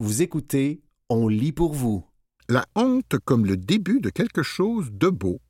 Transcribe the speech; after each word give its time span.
Vous 0.00 0.22
écoutez 0.22 0.80
On 1.08 1.26
lit 1.26 1.50
pour 1.50 1.74
vous. 1.74 2.06
La 2.48 2.64
honte 2.76 3.16
comme 3.24 3.44
le 3.44 3.56
début 3.56 3.98
de 3.98 4.10
quelque 4.10 4.44
chose 4.44 4.92
de 4.92 5.08
beau. 5.08 5.40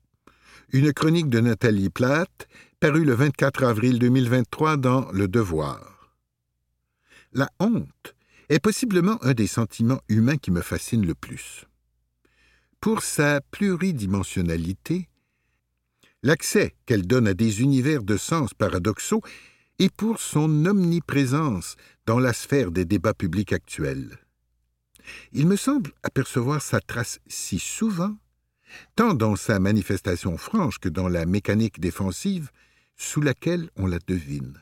Une 0.73 0.91
chronique 0.91 1.29
de 1.29 1.39
Nathalie 1.39 1.91
Platt, 1.91 2.47
parue 2.79 3.05
le 3.05 3.13
24 3.13 3.63
avril 3.63 3.99
2023 3.99 4.77
dans 4.77 5.11
Le 5.11 5.27
Devoir. 5.27 6.15
La 7.31 7.47
honte 7.59 8.15
est 8.49 8.57
possiblement 8.57 9.23
un 9.23 9.35
des 9.35 9.45
sentiments 9.45 10.01
humains 10.09 10.37
qui 10.37 10.49
me 10.49 10.61
fascine 10.61 11.05
le 11.05 11.13
plus. 11.13 11.65
Pour 12.81 13.03
sa 13.03 13.41
pluridimensionnalité, 13.51 15.09
l'accès 16.23 16.75
qu'elle 16.87 17.05
donne 17.05 17.27
à 17.27 17.35
des 17.35 17.61
univers 17.61 18.01
de 18.01 18.17
sens 18.17 18.55
paradoxaux 18.55 19.21
et 19.77 19.89
pour 19.89 20.19
son 20.19 20.65
omniprésence 20.65 21.75
dans 22.07 22.17
la 22.17 22.33
sphère 22.33 22.71
des 22.71 22.85
débats 22.85 23.13
publics 23.13 23.53
actuels. 23.53 24.17
Il 25.31 25.47
me 25.47 25.55
semble 25.55 25.91
apercevoir 26.03 26.61
sa 26.61 26.79
trace 26.79 27.19
si 27.27 27.59
souvent, 27.59 28.15
tant 28.95 29.13
dans 29.13 29.35
sa 29.35 29.59
manifestation 29.59 30.37
franche 30.37 30.79
que 30.79 30.89
dans 30.89 31.07
la 31.07 31.25
mécanique 31.25 31.79
défensive 31.79 32.51
sous 32.97 33.21
laquelle 33.21 33.69
on 33.75 33.87
la 33.87 33.99
devine. 34.07 34.59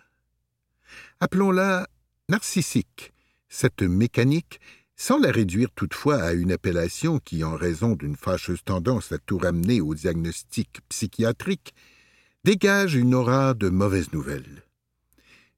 Appelons-la 1.20 1.88
narcissique, 2.30 3.14
cette 3.50 3.82
mécanique, 3.82 4.60
sans 4.96 5.20
la 5.20 5.32
réduire 5.32 5.70
toutefois 5.76 6.22
à 6.22 6.34
une 6.34 6.52
appellation 6.52 7.20
qui, 7.20 7.44
en 7.44 7.56
raison 7.56 7.94
d'une 7.94 8.16
fâcheuse 8.16 8.64
tendance 8.64 9.12
à 9.12 9.18
tout 9.20 9.38
ramener 9.38 9.80
au 9.80 9.94
diagnostic 9.94 10.80
psychiatrique, 10.90 11.74
dégage 12.44 12.96
une 12.96 13.14
aura 13.14 13.54
de 13.54 13.70
mauvaises 13.70 14.12
nouvelles. 14.12 14.67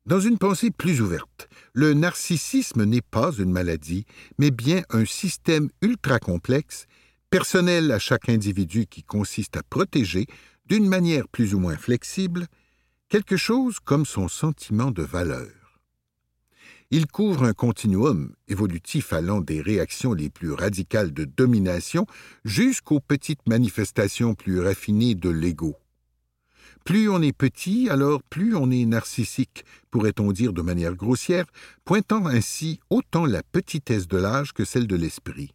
Dans 0.09 0.19
une 0.19 0.39
pensée 0.39 0.71
plus 0.71 1.01
ouverte, 1.01 1.49
le 1.75 1.93
narcissisme 1.93 2.83
n'est 2.83 2.99
pas 2.99 3.31
une 3.31 3.51
maladie, 3.51 4.05
mais 4.39 4.49
bien 4.49 4.81
un 4.89 5.05
système 5.05 5.69
ultra 5.83 6.17
complexe, 6.17 6.87
personnel 7.29 7.91
à 7.91 7.99
chaque 7.99 8.27
individu 8.27 8.87
qui 8.87 9.03
consiste 9.03 9.55
à 9.55 9.61
protéger, 9.61 10.25
d'une 10.65 10.89
manière 10.89 11.27
plus 11.27 11.53
ou 11.53 11.59
moins 11.59 11.77
flexible, 11.77 12.47
quelque 13.07 13.37
chose 13.37 13.77
comme 13.79 14.03
son 14.03 14.27
sentiment 14.27 14.89
de 14.89 15.03
valeur. 15.03 15.79
Il 16.89 17.05
couvre 17.05 17.43
un 17.43 17.53
continuum 17.53 18.33
évolutif 18.47 19.13
allant 19.13 19.41
des 19.41 19.61
réactions 19.61 20.13
les 20.13 20.31
plus 20.31 20.53
radicales 20.53 21.13
de 21.13 21.25
domination 21.25 22.07
jusqu'aux 22.45 22.99
petites 22.99 23.47
manifestations 23.47 24.33
plus 24.33 24.59
raffinées 24.59 25.13
de 25.13 25.29
l'ego. 25.29 25.75
Plus 26.89 27.07
on 27.07 27.21
est 27.21 27.37
petit, 27.37 27.87
alors 27.87 28.23
plus 28.23 28.55
on 28.55 28.71
est 28.71 28.83
narcissique, 28.83 29.63
pourrait-on 29.91 30.31
dire 30.31 30.53
de 30.53 30.63
manière 30.63 30.95
grossière, 30.95 31.45
pointant 31.85 32.25
ainsi 32.25 32.79
autant 32.89 33.27
la 33.27 33.43
petitesse 33.43 34.07
de 34.07 34.17
l'âge 34.17 34.53
que 34.53 34.65
celle 34.65 34.87
de 34.87 34.95
l'esprit. 34.95 35.53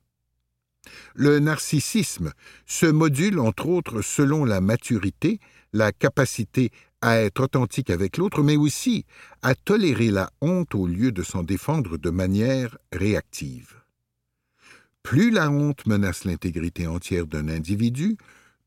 Le 1.16 1.40
narcissisme 1.40 2.32
se 2.66 2.86
module 2.86 3.40
entre 3.40 3.66
autres 3.66 4.00
selon 4.00 4.44
la 4.44 4.60
maturité, 4.60 5.40
la 5.72 5.90
capacité 5.90 6.70
à 7.00 7.18
être 7.18 7.42
authentique 7.42 7.90
avec 7.90 8.16
l'autre, 8.16 8.44
mais 8.44 8.56
aussi 8.56 9.04
à 9.42 9.56
tolérer 9.56 10.12
la 10.12 10.30
honte 10.40 10.76
au 10.76 10.86
lieu 10.86 11.10
de 11.10 11.24
s'en 11.24 11.42
défendre 11.42 11.98
de 11.98 12.10
manière 12.10 12.78
réactive. 12.92 13.82
Plus 15.02 15.32
la 15.32 15.50
honte 15.50 15.84
menace 15.86 16.26
l'intégrité 16.26 16.86
entière 16.86 17.26
d'un 17.26 17.48
individu, 17.48 18.18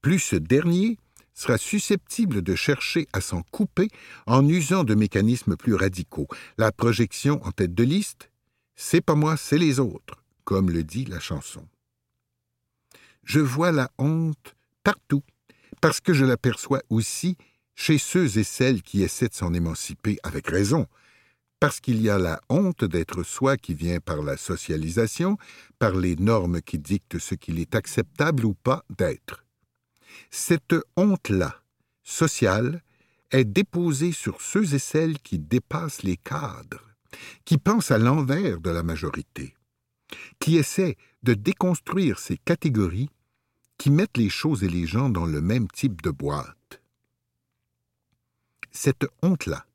plus 0.02 0.19
ce 0.19 0.35
dernier 0.35 0.97
sera 1.38 1.57
susceptible 1.57 2.41
de 2.41 2.55
chercher 2.55 3.07
à 3.13 3.21
s'en 3.21 3.43
couper 3.43 3.89
en 4.25 4.47
usant 4.47 4.83
de 4.83 4.95
mécanismes 4.95 5.55
plus 5.55 5.75
radicaux. 5.75 6.27
La 6.57 6.71
projection 6.71 7.41
en 7.45 7.52
tête 7.52 7.75
de 7.75 7.83
liste, 7.83 8.31
c'est 8.75 9.02
pas 9.02 9.16
moi, 9.16 9.38
c'est 9.38 9.59
les 9.59 9.80
autres, 9.80 10.23
comme 10.43 10.71
le 10.71 10.83
dit 10.83 11.05
la 11.05 11.19
chanson. 11.19 11.65
Je 13.23 13.39
vois 13.39 13.71
la 13.71 13.91
honte 13.99 14.55
partout, 14.83 15.23
parce 15.80 15.99
que 15.99 16.13
je 16.13 16.25
l'aperçois 16.25 16.81
aussi 16.89 17.38
chez 17.75 17.99
ceux 17.99 18.37
et 18.37 18.43
celles 18.43 18.81
qui 18.81 19.04
essaient 19.04 19.27
de 19.27 19.36
s'en 19.36 19.54
émanciper 19.54 20.17
avec 20.23 20.48
raison, 20.48 20.87
parce 21.59 21.80
qu'il 21.80 22.02
y 22.02 22.09
a 22.09 22.17
la 22.17 22.42
honte 22.49 22.83
d'être 22.83 23.21
soi 23.21 23.58
qui 23.58 23.75
vient 23.75 23.99
par 23.99 24.23
la 24.23 24.37
socialisation, 24.37 25.37
par 25.77 25.95
les 25.95 26.15
normes 26.15 26.61
qui 26.61 26.80
dictent 26.80 27.19
ce 27.19 27.36
qu'il 27.36 27.59
est 27.59 27.75
acceptable 27.75 28.45
ou 28.45 28.55
pas 28.55 28.83
d'être. 28.89 29.46
Cette 30.30 30.76
honte-là, 30.95 31.61
sociale, 32.04 32.82
est 33.32 33.45
déposée 33.45 34.11
sur 34.11 34.42
ceux 34.42 34.73
et 34.73 34.80
celles 34.80 35.20
qui 35.20 35.39
dépassent 35.39 36.04
les 36.04 36.17
cadres, 36.17 36.83
qui 37.45 37.58
pensent 37.58 37.92
à 37.92 37.98
l'envers 37.98 38.60
de 38.60 38.70
la 38.70 38.83
majorité, 38.83 39.55
qui 40.39 40.58
essaient 40.58 40.98
de 41.23 41.33
déconstruire 41.33 42.20
ces 42.20 42.38
catégories 42.38 43.10
qui 43.78 43.89
mettent 43.89 44.17
les 44.17 44.30
choses 44.30 44.64
et 44.64 44.70
les 44.70 44.88
gens 44.88 45.10
dans 45.10 45.26
le 45.26 45.42
même 45.42 45.67
type 45.67 46.02
de 46.02 46.10
boîte. 46.10 46.82
Cette 48.72 49.05
honte-là 49.22 49.66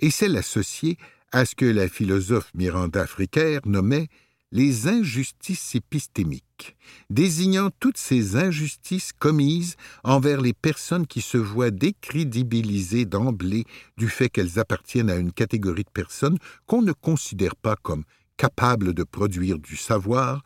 est 0.00 0.10
celle 0.10 0.36
associée 0.36 0.96
à 1.30 1.44
ce 1.44 1.54
que 1.54 1.64
la 1.64 1.88
philosophe 1.88 2.50
Miranda 2.54 3.06
Fricker 3.06 3.60
nommait 3.64 4.08
les 4.52 4.86
injustices 4.86 5.74
épistémiques, 5.74 6.76
désignant 7.08 7.70
toutes 7.80 7.96
ces 7.96 8.36
injustices 8.36 9.12
commises 9.12 9.76
envers 10.04 10.42
les 10.42 10.52
personnes 10.52 11.06
qui 11.06 11.22
se 11.22 11.38
voient 11.38 11.70
décrédibilisées 11.70 13.06
d'emblée 13.06 13.64
du 13.96 14.08
fait 14.08 14.28
qu'elles 14.28 14.58
appartiennent 14.58 15.10
à 15.10 15.16
une 15.16 15.32
catégorie 15.32 15.84
de 15.84 15.90
personnes 15.90 16.38
qu'on 16.66 16.82
ne 16.82 16.92
considère 16.92 17.56
pas 17.56 17.76
comme 17.76 18.04
capables 18.36 18.92
de 18.92 19.04
produire 19.04 19.58
du 19.58 19.76
savoir 19.76 20.42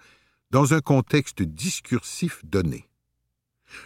dans 0.52 0.72
un 0.72 0.80
contexte 0.80 1.42
discursif 1.42 2.44
donné. 2.44 2.88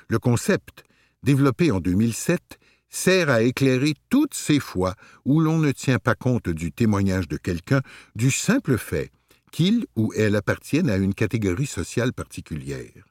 Le 0.08 0.18
concept, 0.18 0.84
développé 1.22 1.70
en 1.70 1.80
2007, 1.80 2.58
sert 2.90 3.30
à 3.30 3.40
éclairer 3.42 3.94
toutes 4.10 4.34
ces 4.34 4.60
fois 4.60 4.94
où 5.24 5.40
l'on 5.40 5.58
ne 5.58 5.72
tient 5.72 5.98
pas 5.98 6.14
compte 6.14 6.50
du 6.50 6.72
témoignage 6.72 7.28
de 7.28 7.38
quelqu'un 7.38 7.80
du 8.14 8.30
simple 8.30 8.76
fait 8.76 9.10
qu'il 9.52 9.86
ou 9.96 10.12
elle 10.16 10.36
appartienne 10.36 10.90
à 10.90 10.96
une 10.96 11.14
catégorie 11.14 11.66
sociale 11.66 12.12
particulière. 12.12 13.04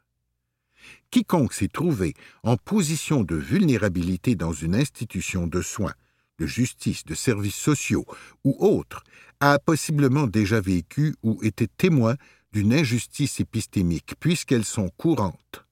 Quiconque 1.12 1.54
s'est 1.54 1.68
trouvé 1.68 2.14
en 2.44 2.58
position 2.58 3.24
de 3.24 3.36
vulnérabilité 3.36 4.36
dans 4.36 4.54
une 4.54 4.76
institution 4.76 5.48
de 5.48 5.62
soins, 5.62 5.94
de 6.40 6.46
justice, 6.46 7.04
de 7.06 7.16
services 7.16 7.56
sociaux 7.56 8.06
ou 8.44 8.56
autre 8.60 9.04
a 9.40 9.60
possiblement 9.60 10.28
déjà 10.28 10.62
vécu 10.62 11.16
ou 11.24 11.40
été 11.44 11.68
témoin 11.68 12.16
d'une 12.52 12.74
injustice 12.74 13.40
épistémique, 13.40 14.14
puisqu'elles 14.20 14.66
sont 14.66 14.90
courantes. 14.98 15.66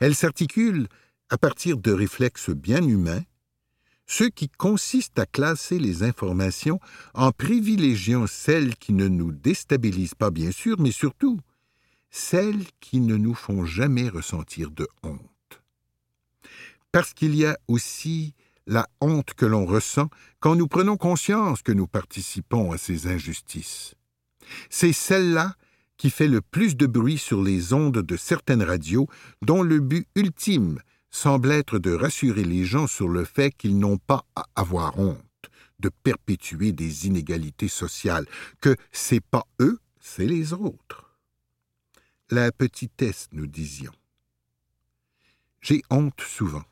Elles 0.00 0.14
s'articulent 0.14 0.88
à 1.30 1.38
partir 1.38 1.78
de 1.78 1.92
réflexes 1.92 2.50
bien 2.50 2.82
humains 2.86 3.22
ceux 4.06 4.28
qui 4.28 4.48
consistent 4.48 5.18
à 5.18 5.26
classer 5.26 5.78
les 5.78 6.02
informations 6.02 6.80
en 7.14 7.32
privilégiant 7.32 8.26
celles 8.26 8.76
qui 8.76 8.92
ne 8.92 9.08
nous 9.08 9.32
déstabilisent 9.32 10.14
pas 10.14 10.30
bien 10.30 10.50
sûr, 10.50 10.78
mais 10.78 10.92
surtout 10.92 11.40
celles 12.10 12.64
qui 12.80 13.00
ne 13.00 13.16
nous 13.16 13.34
font 13.34 13.64
jamais 13.64 14.08
ressentir 14.08 14.70
de 14.70 14.86
honte. 15.02 15.20
Parce 16.92 17.12
qu'il 17.12 17.34
y 17.34 17.44
a 17.44 17.58
aussi 17.66 18.34
la 18.66 18.86
honte 19.00 19.34
que 19.34 19.46
l'on 19.46 19.66
ressent 19.66 20.08
quand 20.40 20.54
nous 20.54 20.68
prenons 20.68 20.96
conscience 20.96 21.62
que 21.62 21.72
nous 21.72 21.86
participons 21.86 22.72
à 22.72 22.78
ces 22.78 23.08
injustices. 23.08 23.94
C'est 24.70 24.92
celle-là 24.92 25.54
qui 25.96 26.10
fait 26.10 26.28
le 26.28 26.40
plus 26.40 26.76
de 26.76 26.86
bruit 26.86 27.18
sur 27.18 27.42
les 27.42 27.72
ondes 27.72 27.98
de 27.98 28.16
certaines 28.16 28.62
radios 28.62 29.08
dont 29.42 29.62
le 29.62 29.80
but 29.80 30.06
ultime 30.14 30.80
semble 31.14 31.52
être 31.52 31.78
de 31.78 31.92
rassurer 31.92 32.42
les 32.42 32.64
gens 32.64 32.88
sur 32.88 33.08
le 33.08 33.24
fait 33.24 33.52
qu'ils 33.52 33.78
n'ont 33.78 33.98
pas 33.98 34.26
à 34.34 34.46
avoir 34.56 34.98
honte 34.98 35.20
de 35.78 35.88
perpétuer 35.88 36.72
des 36.72 37.06
inégalités 37.06 37.68
sociales, 37.68 38.26
que 38.60 38.74
c'est 38.90 39.22
pas 39.22 39.46
eux, 39.60 39.78
c'est 40.00 40.26
les 40.26 40.52
autres. 40.52 41.16
La 42.30 42.50
petitesse, 42.50 43.28
nous 43.32 43.46
disions. 43.46 43.92
J'ai 45.60 45.82
honte 45.88 46.20
souvent. 46.20 46.64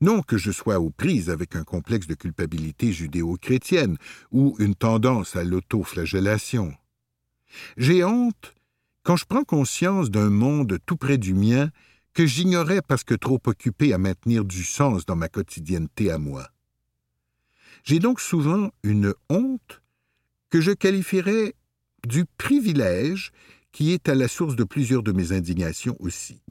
Non 0.00 0.22
que 0.22 0.38
je 0.38 0.50
sois 0.50 0.80
aux 0.80 0.90
prises 0.90 1.28
avec 1.28 1.54
un 1.54 1.64
complexe 1.64 2.06
de 2.06 2.14
culpabilité 2.14 2.92
judéo-chrétienne 2.92 3.98
ou 4.32 4.56
une 4.58 4.74
tendance 4.74 5.36
à 5.36 5.44
l'autoflagellation. 5.44 6.74
J'ai 7.76 8.04
honte 8.04 8.54
quand 9.02 9.16
je 9.16 9.26
prends 9.26 9.44
conscience 9.44 10.10
d'un 10.10 10.30
monde 10.30 10.78
tout 10.86 10.96
près 10.96 11.18
du 11.18 11.34
mien 11.34 11.70
que 12.18 12.26
j'ignorais 12.26 12.82
parce 12.82 13.04
que 13.04 13.14
trop 13.14 13.40
occupé 13.46 13.92
à 13.92 13.98
maintenir 13.98 14.44
du 14.44 14.64
sens 14.64 15.06
dans 15.06 15.14
ma 15.14 15.28
quotidienneté 15.28 16.10
à 16.10 16.18
moi. 16.18 16.48
J'ai 17.84 18.00
donc 18.00 18.18
souvent 18.18 18.70
une 18.82 19.14
honte 19.30 19.82
que 20.50 20.60
je 20.60 20.72
qualifierais 20.72 21.54
du 22.04 22.24
privilège 22.24 23.30
qui 23.70 23.92
est 23.92 24.08
à 24.08 24.16
la 24.16 24.26
source 24.26 24.56
de 24.56 24.64
plusieurs 24.64 25.04
de 25.04 25.12
mes 25.12 25.30
indignations 25.30 25.94
aussi. 26.00 26.42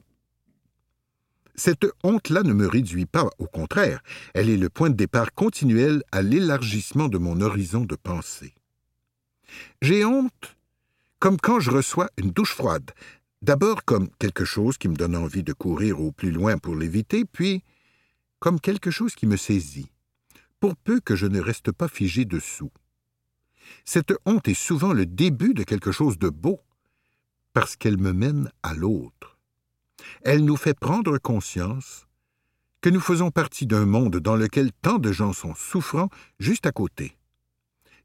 Cette 1.54 1.86
honte-là 2.02 2.44
ne 2.44 2.54
me 2.54 2.66
réduit 2.66 3.04
pas, 3.04 3.28
au 3.36 3.46
contraire, 3.46 4.00
elle 4.32 4.48
est 4.48 4.56
le 4.56 4.70
point 4.70 4.88
de 4.88 4.96
départ 4.96 5.34
continuel 5.34 6.02
à 6.12 6.22
l'élargissement 6.22 7.08
de 7.08 7.18
mon 7.18 7.42
horizon 7.42 7.82
de 7.82 7.94
pensée. 7.94 8.54
J'ai 9.82 10.06
honte 10.06 10.56
comme 11.18 11.36
quand 11.36 11.60
je 11.60 11.70
reçois 11.70 12.08
une 12.16 12.30
douche 12.30 12.54
froide. 12.54 12.90
D'abord 13.40 13.84
comme 13.84 14.08
quelque 14.18 14.44
chose 14.44 14.78
qui 14.78 14.88
me 14.88 14.96
donne 14.96 15.16
envie 15.16 15.44
de 15.44 15.52
courir 15.52 16.00
au 16.00 16.10
plus 16.10 16.32
loin 16.32 16.58
pour 16.58 16.74
l'éviter, 16.74 17.24
puis 17.24 17.62
comme 18.40 18.60
quelque 18.60 18.90
chose 18.90 19.14
qui 19.14 19.26
me 19.26 19.36
saisit, 19.36 19.90
pour 20.60 20.76
peu 20.76 21.00
que 21.00 21.14
je 21.14 21.26
ne 21.26 21.40
reste 21.40 21.70
pas 21.70 21.88
figé 21.88 22.24
dessous. 22.24 22.72
Cette 23.84 24.12
honte 24.26 24.48
est 24.48 24.54
souvent 24.54 24.92
le 24.92 25.06
début 25.06 25.54
de 25.54 25.62
quelque 25.62 25.92
chose 25.92 26.18
de 26.18 26.28
beau, 26.28 26.60
parce 27.52 27.76
qu'elle 27.76 27.98
me 27.98 28.12
mène 28.12 28.50
à 28.62 28.74
l'autre. 28.74 29.38
Elle 30.22 30.44
nous 30.44 30.56
fait 30.56 30.78
prendre 30.78 31.18
conscience 31.18 32.06
que 32.80 32.90
nous 32.90 33.00
faisons 33.00 33.30
partie 33.30 33.66
d'un 33.66 33.86
monde 33.86 34.16
dans 34.16 34.36
lequel 34.36 34.72
tant 34.72 34.98
de 34.98 35.12
gens 35.12 35.32
sont 35.32 35.54
souffrants 35.54 36.10
juste 36.38 36.66
à 36.66 36.72
côté. 36.72 37.16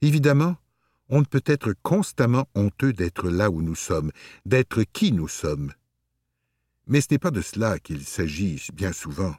Évidemment, 0.01 0.57
on 1.09 1.19
ne 1.19 1.25
peut 1.25 1.43
être 1.45 1.73
constamment 1.81 2.47
honteux 2.55 2.93
d'être 2.93 3.29
là 3.29 3.49
où 3.49 3.61
nous 3.61 3.75
sommes, 3.75 4.11
d'être 4.45 4.83
qui 4.83 5.11
nous 5.11 5.27
sommes. 5.27 5.73
Mais 6.87 7.01
ce 7.01 7.07
n'est 7.11 7.19
pas 7.19 7.31
de 7.31 7.41
cela 7.41 7.79
qu'il 7.79 8.03
s'agit 8.03 8.67
bien 8.73 8.93
souvent. 8.93 9.35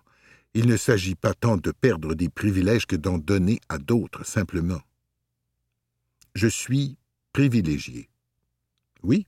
Il 0.54 0.66
ne 0.66 0.76
s'agit 0.76 1.16
pas 1.16 1.34
tant 1.34 1.56
de 1.56 1.72
perdre 1.72 2.14
des 2.14 2.28
privilèges 2.28 2.86
que 2.86 2.96
d'en 2.96 3.18
donner 3.18 3.60
à 3.68 3.78
d'autres 3.78 4.24
simplement. 4.24 4.80
Je 6.34 6.48
suis 6.48 6.96
privilégié. 7.32 8.08
Oui, 9.02 9.26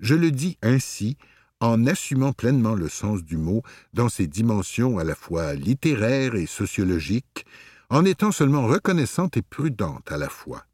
je 0.00 0.14
le 0.14 0.30
dis 0.30 0.58
ainsi 0.62 1.16
en 1.60 1.86
assumant 1.86 2.32
pleinement 2.32 2.74
le 2.74 2.88
sens 2.88 3.22
du 3.22 3.36
mot 3.36 3.62
dans 3.94 4.08
ses 4.08 4.26
dimensions 4.26 4.98
à 4.98 5.04
la 5.04 5.14
fois 5.14 5.54
littéraires 5.54 6.34
et 6.34 6.46
sociologiques, 6.46 7.46
en 7.88 8.04
étant 8.04 8.32
seulement 8.32 8.66
reconnaissante 8.66 9.36
et 9.36 9.42
prudente 9.42 10.10
à 10.10 10.16
la 10.16 10.28
fois. 10.28 10.66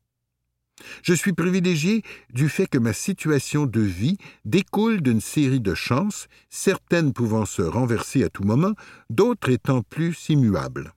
Je 1.03 1.15
suis 1.15 1.33
privilégié 1.33 2.03
du 2.31 2.49
fait 2.49 2.67
que 2.67 2.79
ma 2.79 2.93
situation 2.93 3.67
de 3.67 3.81
vie 3.81 4.19
découle 4.45 5.01
d'une 5.01 5.21
série 5.21 5.61
de 5.61 5.75
chances, 5.75 6.29
certaines 6.51 7.13
pouvant 7.13 7.45
se 7.45 7.63
renverser 7.63 8.25
à 8.25 8.29
tout 8.29 8.45
moment, 8.45 8.75
d'autres 9.11 9.51
étant 9.51 9.83
plus 9.83 10.29
immuables. 10.29 10.93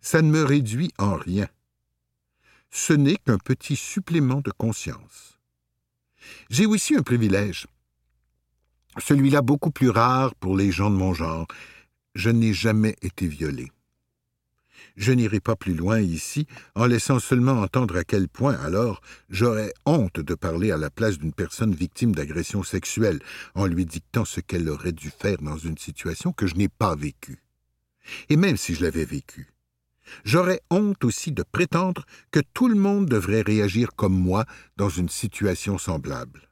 Ça 0.00 0.22
ne 0.22 0.30
me 0.30 0.42
réduit 0.42 0.92
en 0.98 1.16
rien. 1.16 1.48
Ce 2.70 2.92
n'est 2.92 3.16
qu'un 3.16 3.38
petit 3.38 3.76
supplément 3.76 4.40
de 4.40 4.50
conscience. 4.50 5.38
J'ai 6.50 6.66
aussi 6.66 6.96
un 6.96 7.02
privilège. 7.02 7.66
Celui-là 8.98 9.42
beaucoup 9.42 9.70
plus 9.70 9.90
rare 9.90 10.34
pour 10.34 10.56
les 10.56 10.70
gens 10.70 10.90
de 10.90 10.96
mon 10.96 11.14
genre. 11.14 11.46
Je 12.14 12.30
n'ai 12.30 12.52
jamais 12.52 12.96
été 13.02 13.26
violé. 13.26 13.70
Je 14.96 15.12
n'irai 15.12 15.40
pas 15.40 15.56
plus 15.56 15.74
loin 15.74 16.00
ici, 16.00 16.46
en 16.74 16.86
laissant 16.86 17.18
seulement 17.18 17.60
entendre 17.60 17.96
à 17.96 18.04
quel 18.04 18.28
point, 18.28 18.54
alors, 18.54 19.00
j'aurais 19.30 19.72
honte 19.86 20.20
de 20.20 20.34
parler 20.34 20.70
à 20.70 20.76
la 20.76 20.90
place 20.90 21.18
d'une 21.18 21.32
personne 21.32 21.74
victime 21.74 22.14
d'agression 22.14 22.62
sexuelle, 22.62 23.20
en 23.54 23.66
lui 23.66 23.86
dictant 23.86 24.24
ce 24.24 24.40
qu'elle 24.40 24.68
aurait 24.68 24.92
dû 24.92 25.10
faire 25.10 25.38
dans 25.38 25.58
une 25.58 25.78
situation 25.78 26.32
que 26.32 26.46
je 26.46 26.56
n'ai 26.56 26.68
pas 26.68 26.94
vécue. 26.94 27.42
Et 28.28 28.36
même 28.36 28.56
si 28.56 28.74
je 28.74 28.82
l'avais 28.82 29.04
vécue. 29.04 29.52
J'aurais 30.24 30.60
honte 30.70 31.04
aussi 31.04 31.32
de 31.32 31.42
prétendre 31.42 32.04
que 32.30 32.40
tout 32.52 32.68
le 32.68 32.74
monde 32.74 33.06
devrait 33.06 33.42
réagir 33.42 33.90
comme 33.96 34.18
moi 34.18 34.44
dans 34.76 34.88
une 34.88 35.08
situation 35.08 35.78
semblable. 35.78 36.51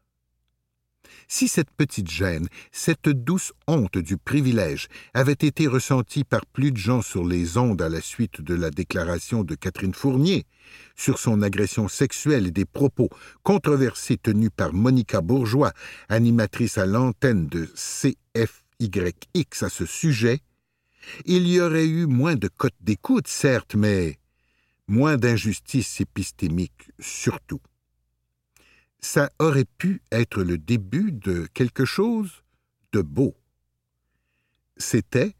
Si 1.33 1.47
cette 1.47 1.71
petite 1.71 2.11
gêne, 2.11 2.49
cette 2.73 3.09
douce 3.09 3.53
honte 3.69 3.99
du 3.99 4.17
privilège 4.17 4.89
avait 5.15 5.31
été 5.31 5.69
ressentie 5.69 6.25
par 6.25 6.45
plus 6.45 6.73
de 6.73 6.77
gens 6.77 7.03
sur 7.03 7.25
les 7.25 7.57
ondes 7.57 7.81
à 7.81 7.89
la 7.89 8.01
suite 8.01 8.41
de 8.41 8.53
la 8.53 8.71
déclaration 8.71 9.45
de 9.45 9.55
Catherine 9.55 9.95
Fournier, 9.95 10.45
sur 10.97 11.21
son 11.21 11.41
agression 11.43 11.87
sexuelle 11.87 12.49
et 12.49 12.51
des 12.51 12.65
propos 12.65 13.11
controversés 13.45 14.17
tenus 14.17 14.51
par 14.55 14.73
Monica 14.73 15.21
Bourgeois, 15.21 15.73
animatrice 16.09 16.79
à 16.79 16.85
l'antenne 16.85 17.47
de 17.47 17.69
CFYX 17.77 19.63
à 19.63 19.69
ce 19.69 19.87
sujet, 19.87 20.41
il 21.27 21.47
y 21.47 21.61
aurait 21.61 21.87
eu 21.87 22.07
moins 22.07 22.35
de 22.35 22.49
cotes 22.49 22.75
d'écoute, 22.81 23.29
certes, 23.29 23.77
mais 23.77 24.19
moins 24.89 25.17
d'injustice 25.17 26.01
épistémique 26.01 26.91
surtout 26.99 27.61
ça 29.01 29.31
aurait 29.39 29.67
pu 29.79 30.03
être 30.13 30.43
le 30.43 30.59
début 30.59 31.13
de 31.13 31.47
quelque 31.55 31.85
chose 31.85 32.43
de 32.93 33.03
beau. 33.03 33.35
C'était 34.77 35.35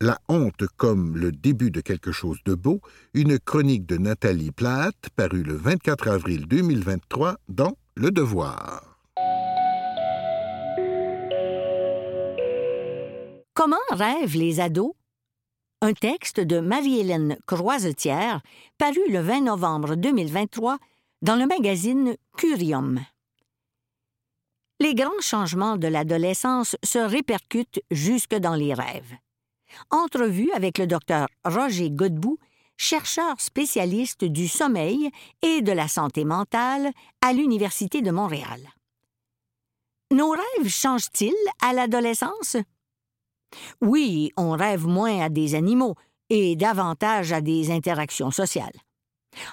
La 0.00 0.18
honte 0.28 0.66
comme 0.76 1.16
le 1.16 1.32
début 1.32 1.70
de 1.70 1.80
quelque 1.80 2.12
chose 2.12 2.38
de 2.44 2.54
beau, 2.54 2.80
une 3.14 3.38
chronique 3.38 3.86
de 3.86 3.96
Nathalie 3.96 4.50
Platt 4.50 4.94
parue 5.16 5.42
le 5.42 5.54
24 5.54 6.08
avril 6.08 6.46
2023 6.46 7.38
dans 7.48 7.76
Le 7.94 8.10
Devoir. 8.10 8.98
Comment 13.54 13.76
rêvent 13.90 14.36
les 14.36 14.60
ados? 14.60 14.92
Un 15.80 15.94
texte 15.94 16.40
de 16.40 16.60
Marie-Hélène 16.60 17.38
Croisetière 17.46 18.42
paru 18.76 19.00
le 19.08 19.20
20 19.20 19.42
novembre 19.42 19.94
2023 19.94 20.78
dans 21.26 21.34
le 21.34 21.46
magazine 21.46 22.16
Curium. 22.36 23.00
Les 24.78 24.94
grands 24.94 25.20
changements 25.20 25.76
de 25.76 25.88
l'adolescence 25.88 26.76
se 26.84 27.00
répercutent 27.00 27.82
jusque 27.90 28.36
dans 28.36 28.54
les 28.54 28.72
rêves. 28.72 29.12
Entrevue 29.90 30.52
avec 30.52 30.78
le 30.78 30.86
docteur 30.86 31.26
Roger 31.44 31.90
Godbout, 31.90 32.38
chercheur 32.76 33.40
spécialiste 33.40 34.24
du 34.24 34.46
sommeil 34.46 35.10
et 35.42 35.62
de 35.62 35.72
la 35.72 35.88
santé 35.88 36.24
mentale 36.24 36.92
à 37.20 37.32
l'Université 37.32 38.02
de 38.02 38.12
Montréal. 38.12 38.60
Nos 40.12 40.30
rêves 40.30 40.68
changent-ils 40.68 41.34
à 41.60 41.72
l'adolescence? 41.72 42.56
Oui, 43.80 44.30
on 44.36 44.52
rêve 44.52 44.86
moins 44.86 45.22
à 45.22 45.28
des 45.28 45.56
animaux 45.56 45.96
et 46.30 46.54
davantage 46.54 47.32
à 47.32 47.40
des 47.40 47.72
interactions 47.72 48.30
sociales. 48.30 48.85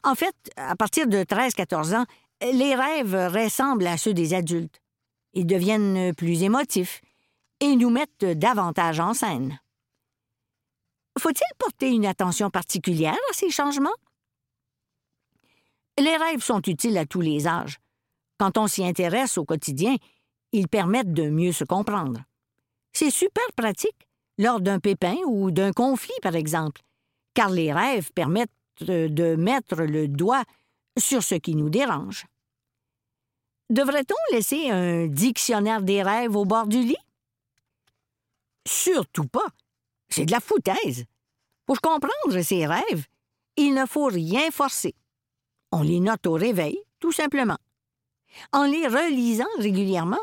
En 0.04 0.16
fait, 0.16 0.36
à 0.56 0.76
partir 0.76 1.08
de 1.08 1.18
13-14 1.24 1.96
ans, 1.96 2.06
les 2.42 2.76
rêves 2.76 3.16
ressemblent 3.34 3.88
à 3.88 3.98
ceux 3.98 4.14
des 4.14 4.34
adultes. 4.34 4.82
Ils 5.34 5.48
deviennent 5.48 6.14
plus 6.14 6.44
émotifs 6.44 7.02
et 7.60 7.76
nous 7.76 7.90
mettent 7.90 8.26
davantage 8.26 9.00
en 9.00 9.14
scène. 9.14 9.60
Faut-il 11.20 11.48
porter 11.58 11.90
une 11.90 12.06
attention 12.06 12.50
particulière 12.50 13.14
à 13.14 13.34
ces 13.34 13.50
changements? 13.50 13.96
Les 16.00 16.18
rêves 16.18 16.42
sont 16.42 16.62
utiles 16.62 16.98
à 16.98 17.06
tous 17.06 17.22
les 17.22 17.48
âges. 17.48 17.78
Quand 18.40 18.58
on 18.58 18.68
s'y 18.68 18.84
intéresse 18.84 19.38
au 19.38 19.46
quotidien, 19.46 19.96
ils 20.52 20.68
permettent 20.68 21.14
de 21.14 21.30
mieux 21.30 21.52
se 21.52 21.64
comprendre. 21.64 22.24
C'est 22.94 23.12
super 23.12 23.46
pratique 23.56 24.08
lors 24.38 24.60
d'un 24.60 24.80
pépin 24.80 25.16
ou 25.28 25.52
d'un 25.52 25.72
conflit, 25.72 26.14
par 26.22 26.36
exemple, 26.36 26.82
car 27.34 27.50
les 27.50 27.72
rêves 27.72 28.12
permettent 28.14 28.52
de 28.82 29.36
mettre 29.36 29.84
le 29.84 30.08
doigt 30.08 30.44
sur 30.98 31.24
ce 31.24 31.36
qui 31.36 31.56
nous 31.56 31.70
dérange. 31.70 32.26
Devrait-on 33.70 34.36
laisser 34.36 34.70
un 34.70 35.08
dictionnaire 35.08 35.82
des 35.82 36.04
rêves 36.04 36.36
au 36.36 36.46
bord 36.46 36.68
du 36.68 36.84
lit? 36.84 36.96
Surtout 38.68 39.28
pas. 39.28 39.48
C'est 40.10 40.26
de 40.26 40.32
la 40.32 40.40
foutaise. 40.40 41.06
Pour 41.66 41.82
comprendre 41.82 42.42
ces 42.42 42.66
rêves, 42.66 43.06
il 43.58 43.74
ne 43.74 43.86
faut 43.86 44.06
rien 44.06 44.52
forcer. 44.52 44.96
On 45.72 45.82
les 45.82 46.00
note 46.00 46.28
au 46.28 46.34
réveil, 46.34 46.78
tout 47.00 47.12
simplement. 47.12 47.58
En 48.52 48.66
les 48.66 48.88
relisant 48.88 49.46
régulièrement, 49.58 50.20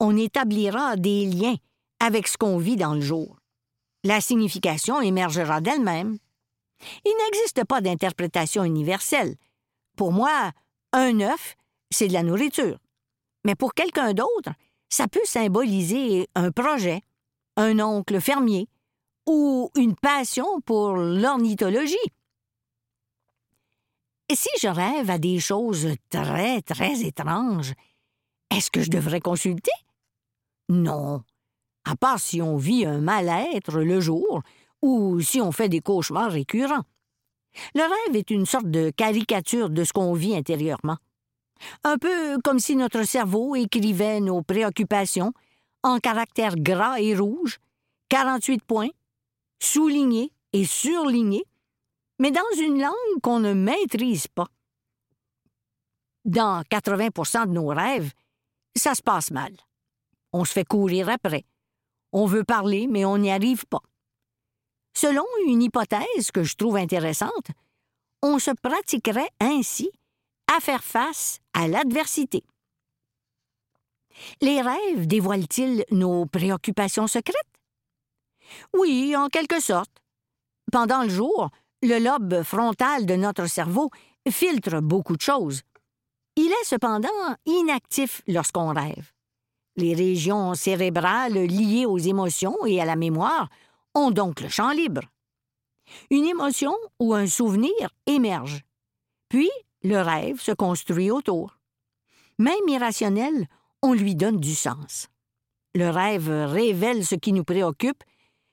on 0.00 0.16
établira 0.16 0.96
des 0.96 1.26
liens 1.26 1.56
avec 2.00 2.28
ce 2.28 2.36
qu'on 2.36 2.58
vit 2.58 2.76
dans 2.76 2.94
le 2.94 3.00
jour. 3.00 3.36
La 4.04 4.20
signification 4.20 5.00
émergera 5.00 5.60
d'elle-même. 5.60 6.18
Il 7.04 7.14
n'existe 7.24 7.64
pas 7.64 7.80
d'interprétation 7.80 8.64
universelle. 8.64 9.36
Pour 9.96 10.12
moi, 10.12 10.52
un 10.92 11.20
œuf, 11.20 11.56
c'est 11.90 12.08
de 12.08 12.12
la 12.12 12.22
nourriture. 12.22 12.78
Mais 13.44 13.54
pour 13.54 13.74
quelqu'un 13.74 14.12
d'autre, 14.12 14.50
ça 14.88 15.08
peut 15.08 15.24
symboliser 15.24 16.28
un 16.34 16.50
projet, 16.50 17.02
un 17.56 17.80
oncle 17.80 18.20
fermier 18.20 18.68
ou 19.26 19.70
une 19.76 19.96
passion 19.96 20.60
pour 20.60 20.96
l'ornithologie. 20.96 21.96
Et 24.28 24.36
si 24.36 24.48
je 24.60 24.68
rêve 24.68 25.10
à 25.10 25.18
des 25.18 25.38
choses 25.38 25.88
très, 26.10 26.60
très 26.62 27.02
étranges, 27.02 27.72
est-ce 28.50 28.70
que 28.70 28.82
je 28.82 28.90
devrais 28.90 29.20
consulter? 29.20 29.70
Non, 30.68 31.22
à 31.84 31.94
part 31.94 32.18
si 32.18 32.42
on 32.42 32.56
vit 32.56 32.84
un 32.84 32.98
mal-être 32.98 33.78
le 33.78 34.00
jour 34.00 34.42
ou 34.82 35.20
si 35.20 35.40
on 35.40 35.52
fait 35.52 35.68
des 35.68 35.80
cauchemars 35.80 36.30
récurrents. 36.30 36.84
Le 37.74 37.82
rêve 37.82 38.16
est 38.16 38.30
une 38.30 38.46
sorte 38.46 38.70
de 38.70 38.90
caricature 38.90 39.70
de 39.70 39.84
ce 39.84 39.92
qu'on 39.92 40.12
vit 40.12 40.36
intérieurement. 40.36 40.98
Un 41.84 41.96
peu 41.96 42.38
comme 42.44 42.58
si 42.58 42.76
notre 42.76 43.02
cerveau 43.04 43.56
écrivait 43.56 44.20
nos 44.20 44.42
préoccupations 44.42 45.32
en 45.82 45.98
caractères 45.98 46.56
gras 46.56 47.00
et 47.00 47.16
rouges, 47.16 47.58
48 48.08 48.62
points, 48.62 48.90
soulignés 49.60 50.32
et 50.52 50.64
surlignés, 50.64 51.44
mais 52.18 52.30
dans 52.30 52.42
une 52.58 52.80
langue 52.80 53.20
qu'on 53.22 53.40
ne 53.40 53.52
maîtrise 53.52 54.26
pas. 54.28 54.48
Dans 56.24 56.62
80% 56.62 57.46
de 57.46 57.52
nos 57.52 57.68
rêves, 57.68 58.12
ça 58.74 58.94
se 58.94 59.02
passe 59.02 59.30
mal. 59.30 59.52
On 60.32 60.44
se 60.44 60.52
fait 60.52 60.64
courir 60.64 61.08
après. 61.08 61.44
On 62.12 62.26
veut 62.26 62.44
parler, 62.44 62.86
mais 62.88 63.04
on 63.04 63.18
n'y 63.18 63.30
arrive 63.30 63.66
pas. 63.66 63.82
Selon 64.96 65.26
une 65.46 65.62
hypothèse 65.62 66.30
que 66.32 66.42
je 66.42 66.56
trouve 66.56 66.76
intéressante, 66.76 67.48
on 68.22 68.38
se 68.38 68.50
pratiquerait 68.50 69.28
ainsi 69.40 69.90
à 70.50 70.58
faire 70.58 70.82
face 70.82 71.38
à 71.52 71.68
l'adversité. 71.68 72.42
Les 74.40 74.62
rêves 74.62 75.06
dévoilent-ils 75.06 75.84
nos 75.90 76.24
préoccupations 76.24 77.08
secrètes? 77.08 77.36
Oui, 78.72 79.14
en 79.14 79.28
quelque 79.28 79.60
sorte. 79.60 79.90
Pendant 80.72 81.02
le 81.02 81.10
jour, 81.10 81.50
le 81.82 81.98
lobe 81.98 82.42
frontal 82.42 83.04
de 83.04 83.16
notre 83.16 83.46
cerveau 83.50 83.90
filtre 84.26 84.80
beaucoup 84.80 85.16
de 85.16 85.20
choses. 85.20 85.60
Il 86.36 86.50
est 86.50 86.64
cependant 86.64 87.36
inactif 87.44 88.22
lorsqu'on 88.26 88.72
rêve. 88.72 89.12
Les 89.76 89.92
régions 89.92 90.54
cérébrales 90.54 91.34
liées 91.34 91.84
aux 91.84 91.98
émotions 91.98 92.64
et 92.64 92.80
à 92.80 92.86
la 92.86 92.96
mémoire 92.96 93.50
ont 93.96 94.10
donc 94.10 94.40
le 94.40 94.48
champ 94.48 94.70
libre. 94.70 95.02
Une 96.10 96.26
émotion 96.26 96.74
ou 97.00 97.14
un 97.14 97.26
souvenir 97.26 97.90
émerge. 98.06 98.62
Puis, 99.28 99.50
le 99.82 100.00
rêve 100.00 100.40
se 100.40 100.52
construit 100.52 101.10
autour. 101.10 101.58
Même 102.38 102.68
irrationnel, 102.68 103.48
on 103.82 103.94
lui 103.94 104.14
donne 104.14 104.38
du 104.38 104.54
sens. 104.54 105.08
Le 105.74 105.88
rêve 105.88 106.28
révèle 106.28 107.04
ce 107.04 107.14
qui 107.14 107.32
nous 107.32 107.44
préoccupe 107.44 108.04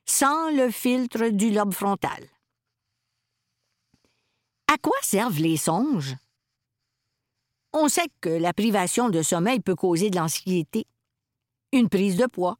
sans 0.05 0.51
le 0.51 0.69
filtre 0.71 1.29
du 1.29 1.51
lobe 1.51 1.73
frontal. 1.73 2.29
À 4.71 4.77
quoi 4.77 4.97
servent 5.01 5.39
les 5.39 5.57
songes? 5.57 6.15
On 7.73 7.87
sait 7.87 8.09
que 8.21 8.29
la 8.29 8.53
privation 8.53 9.09
de 9.09 9.21
sommeil 9.21 9.59
peut 9.59 9.75
causer 9.75 10.09
de 10.09 10.17
l'anxiété, 10.17 10.85
une 11.71 11.89
prise 11.89 12.17
de 12.17 12.27
poids, 12.27 12.57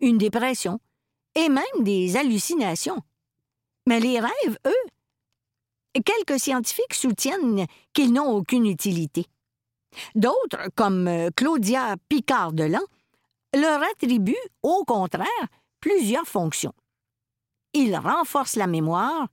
une 0.00 0.18
dépression 0.18 0.80
et 1.34 1.48
même 1.48 1.64
des 1.80 2.16
hallucinations. 2.16 3.02
Mais 3.86 4.00
les 4.00 4.20
rêves, 4.20 4.58
eux, 4.66 6.00
quelques 6.04 6.40
scientifiques 6.40 6.94
soutiennent 6.94 7.66
qu'ils 7.92 8.12
n'ont 8.12 8.30
aucune 8.30 8.66
utilité. 8.66 9.26
D'autres, 10.14 10.70
comme 10.74 11.08
euh, 11.08 11.30
Claudia 11.36 11.96
Picard-Delan, 12.08 12.80
leur 13.54 13.82
attribuent, 13.82 14.36
au 14.62 14.84
contraire, 14.84 15.26
plusieurs 15.80 16.26
fonctions. 16.26 16.72
Ils 17.74 17.96
renforcent 17.96 18.56
la 18.56 18.66
mémoire, 18.66 19.28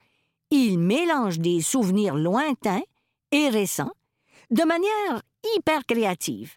ils 0.51 0.79
mélangent 0.79 1.39
des 1.39 1.61
souvenirs 1.61 2.15
lointains 2.15 2.81
et 3.31 3.49
récents 3.49 3.93
de 4.49 4.63
manière 4.63 5.21
hyper 5.55 5.85
créative. 5.85 6.55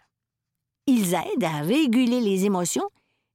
Ils 0.87 1.13
aident 1.13 1.43
à 1.43 1.61
réguler 1.61 2.19
les 2.19 2.45
émotions 2.45 2.89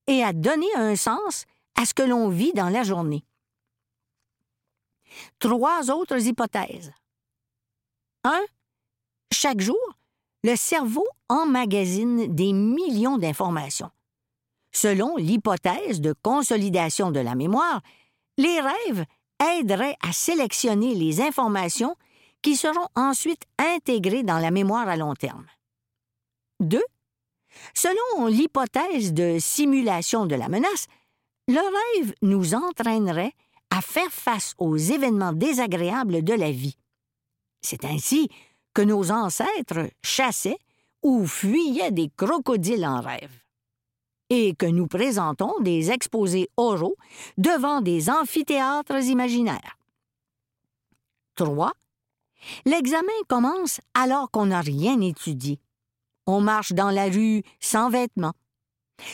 et 0.07 0.23
à 0.23 0.33
donner 0.33 0.75
un 0.77 0.97
sens 0.97 1.45
à 1.79 1.85
ce 1.85 1.95
que 1.95 2.03
l'on 2.03 2.29
vit 2.29 2.53
dans 2.55 2.69
la 2.69 2.83
journée. 2.83 3.25
Trois 5.39 5.91
autres 5.91 6.27
hypothèses. 6.27 6.93
1. 8.25 8.41
Chaque 9.33 9.61
jour, 9.61 9.79
le 10.43 10.57
cerveau 10.57 11.07
emmagasine 11.29 12.35
des 12.35 12.53
millions 12.53 13.17
d'informations. 13.17 13.93
Selon 14.73 15.17
l'hypothèse 15.17 16.01
de 16.01 16.15
consolidation 16.21 17.13
de 17.13 17.21
la 17.21 17.37
mémoire, 17.37 17.81
les 18.39 18.61
rêves 18.61 19.05
aideraient 19.41 19.97
à 20.03 20.13
sélectionner 20.13 20.97
les 20.97 21.21
informations 21.21 21.95
qui 22.43 22.57
seront 22.57 22.89
ensuite 22.97 23.43
intégrées 23.59 24.25
dans 24.25 24.39
la 24.39 24.51
mémoire 24.51 24.89
à 24.89 24.97
long 24.97 25.15
terme. 25.15 25.47
2. 26.59 26.83
Selon 27.73 28.27
l'hypothèse 28.27 29.13
de 29.13 29.39
simulation 29.39 30.27
de 30.27 30.35
la 30.35 30.49
menace, 30.49 30.89
le 31.49 31.99
rêve 31.99 32.15
nous 32.23 32.55
entraînerait 32.55 33.33
à 33.71 33.81
faire 33.81 34.11
face 34.11 34.55
aux 34.59 34.77
événements 34.77 35.33
désagréables 35.33 36.23
de 36.23 36.35
la 36.35 36.53
vie. 36.53 36.77
C'est 37.63 37.85
ainsi 37.85 38.29
que 38.75 38.83
nos 38.83 39.11
ancêtres 39.11 39.91
chassaient 40.03 40.59
ou 41.03 41.27
fuyaient 41.27 41.91
des 41.91 42.11
crocodiles 42.17 42.87
en 42.87 43.01
rêve, 43.01 43.33
et 44.31 44.55
que 44.55 44.67
nous 44.67 44.87
présentons 44.87 45.55
des 45.61 45.91
exposés 45.91 46.49
oraux 46.57 46.97
devant 47.39 47.81
des 47.81 48.11
amphithéâtres 48.11 49.03
imaginaires. 49.05 49.79
3. 51.37 51.73
L'examen 52.67 53.09
commence 53.29 53.81
alors 53.95 54.31
qu'on 54.31 54.47
n'a 54.47 54.61
rien 54.61 55.01
étudié. 55.01 55.61
On 56.27 56.41
marche 56.41 56.73
dans 56.73 56.91
la 56.91 57.07
rue 57.07 57.43
sans 57.59 57.91
vêtements. 57.91 58.35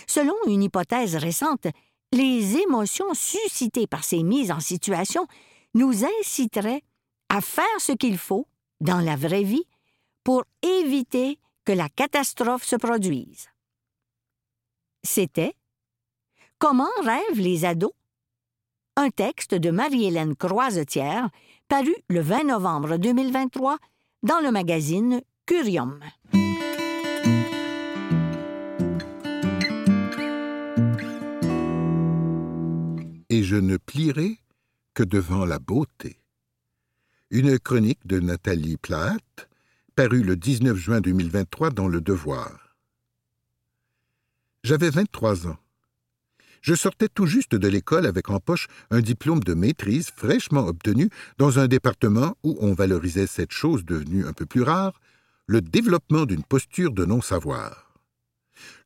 Selon 0.07 0.35
une 0.47 0.63
hypothèse 0.63 1.17
récente, 1.17 1.67
les 2.15 2.57
émotions 2.59 3.13
suscitées 3.13 3.89
par 3.89 4.05
ces 4.05 4.23
mises 4.23 4.53
en 4.53 4.61
situation 4.61 5.27
nous 5.75 6.05
inciteraient 6.21 6.83
à 7.29 7.41
faire 7.41 7.81
ce 7.81 7.93
qu'il 7.93 8.19
faut 8.19 8.47
dans 8.81 9.01
la 9.01 9.17
vraie 9.17 9.43
vie 9.43 9.67
pour 10.23 10.45
éviter 10.63 11.39
que 11.65 11.73
la 11.73 11.89
catastrophe 11.89 12.65
se 12.65 12.77
produise. 12.77 13.49
C'était 15.03 15.55
Comment 16.59 16.95
rêvent 17.03 17.41
les 17.41 17.65
ados? 17.65 17.93
Un 18.97 19.11
texte 19.11 19.55
de 19.55 19.71
Marie-Hélène 19.71 20.37
Croisetière 20.37 21.29
paru 21.69 21.95
le 22.09 22.21
20 22.21 22.45
novembre 22.45 22.97
2023 22.97 23.79
dans 24.23 24.39
le 24.39 24.53
magazine 24.53 25.21
Curium. 25.47 25.99
Et 33.35 33.43
je 33.43 33.57
ne 33.57 33.79
plierai 33.79 34.39
que 34.95 35.03
devant 35.03 35.45
la 35.45 35.59
beauté. 35.59 36.21
Une 37.31 37.59
chronique 37.59 38.07
de 38.07 38.21
Nathalie 38.21 38.77
Platt, 38.77 39.49
parue 39.97 40.23
le 40.23 40.37
19 40.37 40.77
juin 40.77 41.01
2023 41.01 41.71
dans 41.71 41.89
Le 41.89 42.01
Devoir. 42.01 42.77
J'avais 44.63 44.89
23 44.89 45.49
ans. 45.49 45.57
Je 46.63 46.77
sortais 46.77 47.09
tout 47.09 47.27
juste 47.27 47.57
de 47.57 47.67
l'école 47.67 48.07
avec 48.07 48.31
en 48.31 48.39
poche 48.39 48.69
un 48.93 49.01
diplôme 49.01 49.41
de 49.41 49.55
maîtrise 49.55 50.11
fraîchement 50.15 50.69
obtenu 50.69 51.11
dans 51.37 51.59
un 51.59 51.67
département 51.67 52.37
où 52.45 52.57
on 52.61 52.73
valorisait 52.73 53.27
cette 53.27 53.51
chose 53.51 53.85
devenue 53.85 54.29
un 54.29 54.33
peu 54.33 54.47
plus 54.47 54.63
rare, 54.63 55.01
le 55.49 55.61
développement 55.61 56.25
d'une 56.25 56.45
posture 56.45 56.93
de 56.93 57.05
non-savoir. 57.05 57.85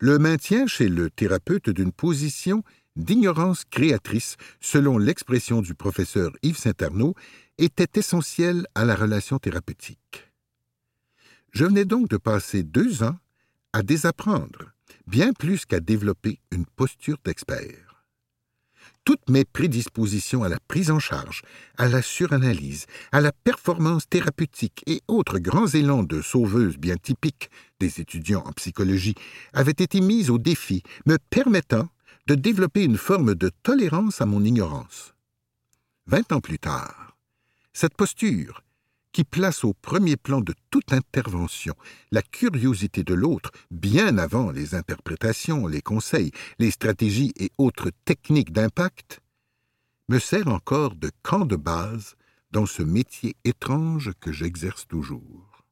Le 0.00 0.18
maintien 0.18 0.66
chez 0.66 0.88
le 0.88 1.10
thérapeute 1.10 1.68
d'une 1.68 1.92
position 1.92 2.64
d'ignorance 2.98 3.64
créatrice, 3.64 4.36
selon 4.60 4.98
l'expression 4.98 5.62
du 5.62 5.74
professeur 5.74 6.32
Yves 6.42 6.58
Saint-Arnaud, 6.58 7.14
était 7.56 7.98
essentiel 7.98 8.66
à 8.74 8.84
la 8.84 8.94
relation 8.94 9.38
thérapeutique. 9.38 10.30
Je 11.52 11.64
venais 11.64 11.84
donc 11.84 12.08
de 12.08 12.16
passer 12.18 12.62
deux 12.62 13.02
ans 13.02 13.16
à 13.72 13.82
désapprendre, 13.82 14.72
bien 15.06 15.32
plus 15.32 15.64
qu'à 15.64 15.80
développer 15.80 16.40
une 16.50 16.66
posture 16.66 17.16
d'expert. 17.24 18.04
Toutes 19.04 19.30
mes 19.30 19.44
prédispositions 19.46 20.42
à 20.42 20.50
la 20.50 20.58
prise 20.68 20.90
en 20.90 20.98
charge, 20.98 21.42
à 21.78 21.88
la 21.88 22.02
suranalyse, 22.02 22.84
à 23.10 23.22
la 23.22 23.32
performance 23.32 24.06
thérapeutique 24.08 24.82
et 24.86 25.00
autres 25.08 25.38
grands 25.38 25.66
élans 25.66 26.02
de 26.02 26.20
sauveuse 26.20 26.76
bien 26.76 26.96
typiques 26.96 27.48
des 27.80 28.00
étudiants 28.00 28.44
en 28.44 28.52
psychologie 28.52 29.14
avaient 29.54 29.70
été 29.70 30.02
mises 30.02 30.28
au 30.28 30.36
défi, 30.36 30.82
me 31.06 31.16
permettant 31.30 31.88
de 32.28 32.34
développer 32.34 32.84
une 32.84 32.98
forme 32.98 33.34
de 33.34 33.50
tolérance 33.62 34.20
à 34.20 34.26
mon 34.26 34.44
ignorance. 34.44 35.14
Vingt 36.06 36.30
ans 36.30 36.42
plus 36.42 36.58
tard, 36.58 37.16
cette 37.72 37.94
posture, 37.94 38.62
qui 39.12 39.24
place 39.24 39.64
au 39.64 39.72
premier 39.72 40.18
plan 40.18 40.42
de 40.42 40.54
toute 40.68 40.92
intervention 40.92 41.74
la 42.12 42.20
curiosité 42.20 43.02
de 43.02 43.14
l'autre 43.14 43.50
bien 43.70 44.18
avant 44.18 44.50
les 44.50 44.74
interprétations, 44.74 45.66
les 45.66 45.80
conseils, 45.80 46.30
les 46.58 46.70
stratégies 46.70 47.32
et 47.38 47.50
autres 47.56 47.90
techniques 48.04 48.52
d'impact, 48.52 49.20
me 50.10 50.18
sert 50.18 50.48
encore 50.48 50.96
de 50.96 51.10
camp 51.22 51.46
de 51.46 51.56
base 51.56 52.14
dans 52.50 52.66
ce 52.66 52.82
métier 52.82 53.36
étrange 53.44 54.12
que 54.20 54.32
j'exerce 54.32 54.86
toujours. 54.86 55.64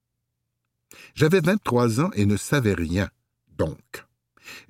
J'avais 1.15 1.41
vingt-trois 1.41 2.01
ans 2.01 2.11
et 2.15 2.25
ne 2.25 2.39
savais 2.39 2.73
rien, 2.73 3.11
donc. 3.59 4.07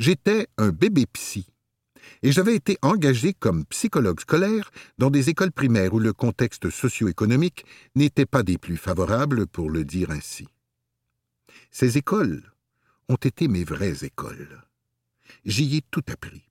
J'étais 0.01 0.49
un 0.59 0.71
bébé 0.71 1.07
psy, 1.07 1.47
et 2.23 2.33
j'avais 2.33 2.55
été 2.55 2.79
engagé 2.83 3.33
comme 3.35 3.65
psychologue 3.67 4.21
scolaire 4.21 4.71
dans 4.99 5.11
des 5.11 5.31
écoles 5.31 5.53
primaires 5.53 5.95
où 5.95 5.99
le 5.99 6.13
contexte 6.13 6.71
socio-économique 6.71 7.65
n'était 7.95 8.27
pas 8.27 8.43
des 8.43 8.59
plus 8.59 8.77
favorables, 8.77 9.47
pour 9.47 9.71
le 9.71 9.85
dire 9.85 10.11
ainsi. 10.11 10.49
Ces 11.71 11.99
écoles 11.99 12.43
ont 13.09 13.17
été 13.17 13.49
mes 13.49 13.65
vraies 13.65 14.05
écoles. 14.05 14.63
J'y 15.45 15.77
ai 15.77 15.83
tout 15.91 16.05
appris. 16.09 16.43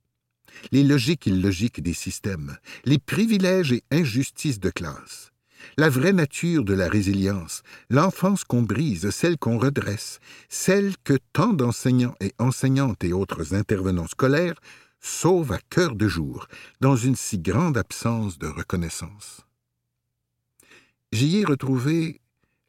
Les 0.72 0.84
logiques 0.84 1.26
illogiques 1.26 1.82
des 1.82 1.92
systèmes, 1.92 2.56
les 2.84 2.98
privilèges 2.98 3.72
et 3.72 3.82
injustices 3.90 4.60
de 4.60 4.70
classe, 4.70 5.32
La 5.76 5.88
vraie 5.88 6.12
nature 6.12 6.64
de 6.64 6.74
la 6.74 6.88
résilience, 6.88 7.62
l'enfance 7.90 8.44
qu'on 8.44 8.62
brise, 8.62 9.10
celle 9.10 9.36
qu'on 9.36 9.58
redresse, 9.58 10.20
celle 10.48 10.94
que 11.04 11.18
tant 11.32 11.52
d'enseignants 11.52 12.14
et 12.20 12.32
enseignantes 12.38 13.02
et 13.04 13.12
autres 13.12 13.54
intervenants 13.54 14.06
scolaires 14.06 14.60
sauvent 15.06 15.52
à 15.52 15.58
cœur 15.70 15.94
de 15.94 16.08
jour, 16.08 16.48
dans 16.80 16.96
une 16.96 17.16
si 17.16 17.38
grande 17.38 17.78
absence 17.78 18.38
de 18.38 18.48
reconnaissance. 18.48 19.46
J'y 21.12 21.38
ai 21.38 21.44
retrouvé 21.44 22.20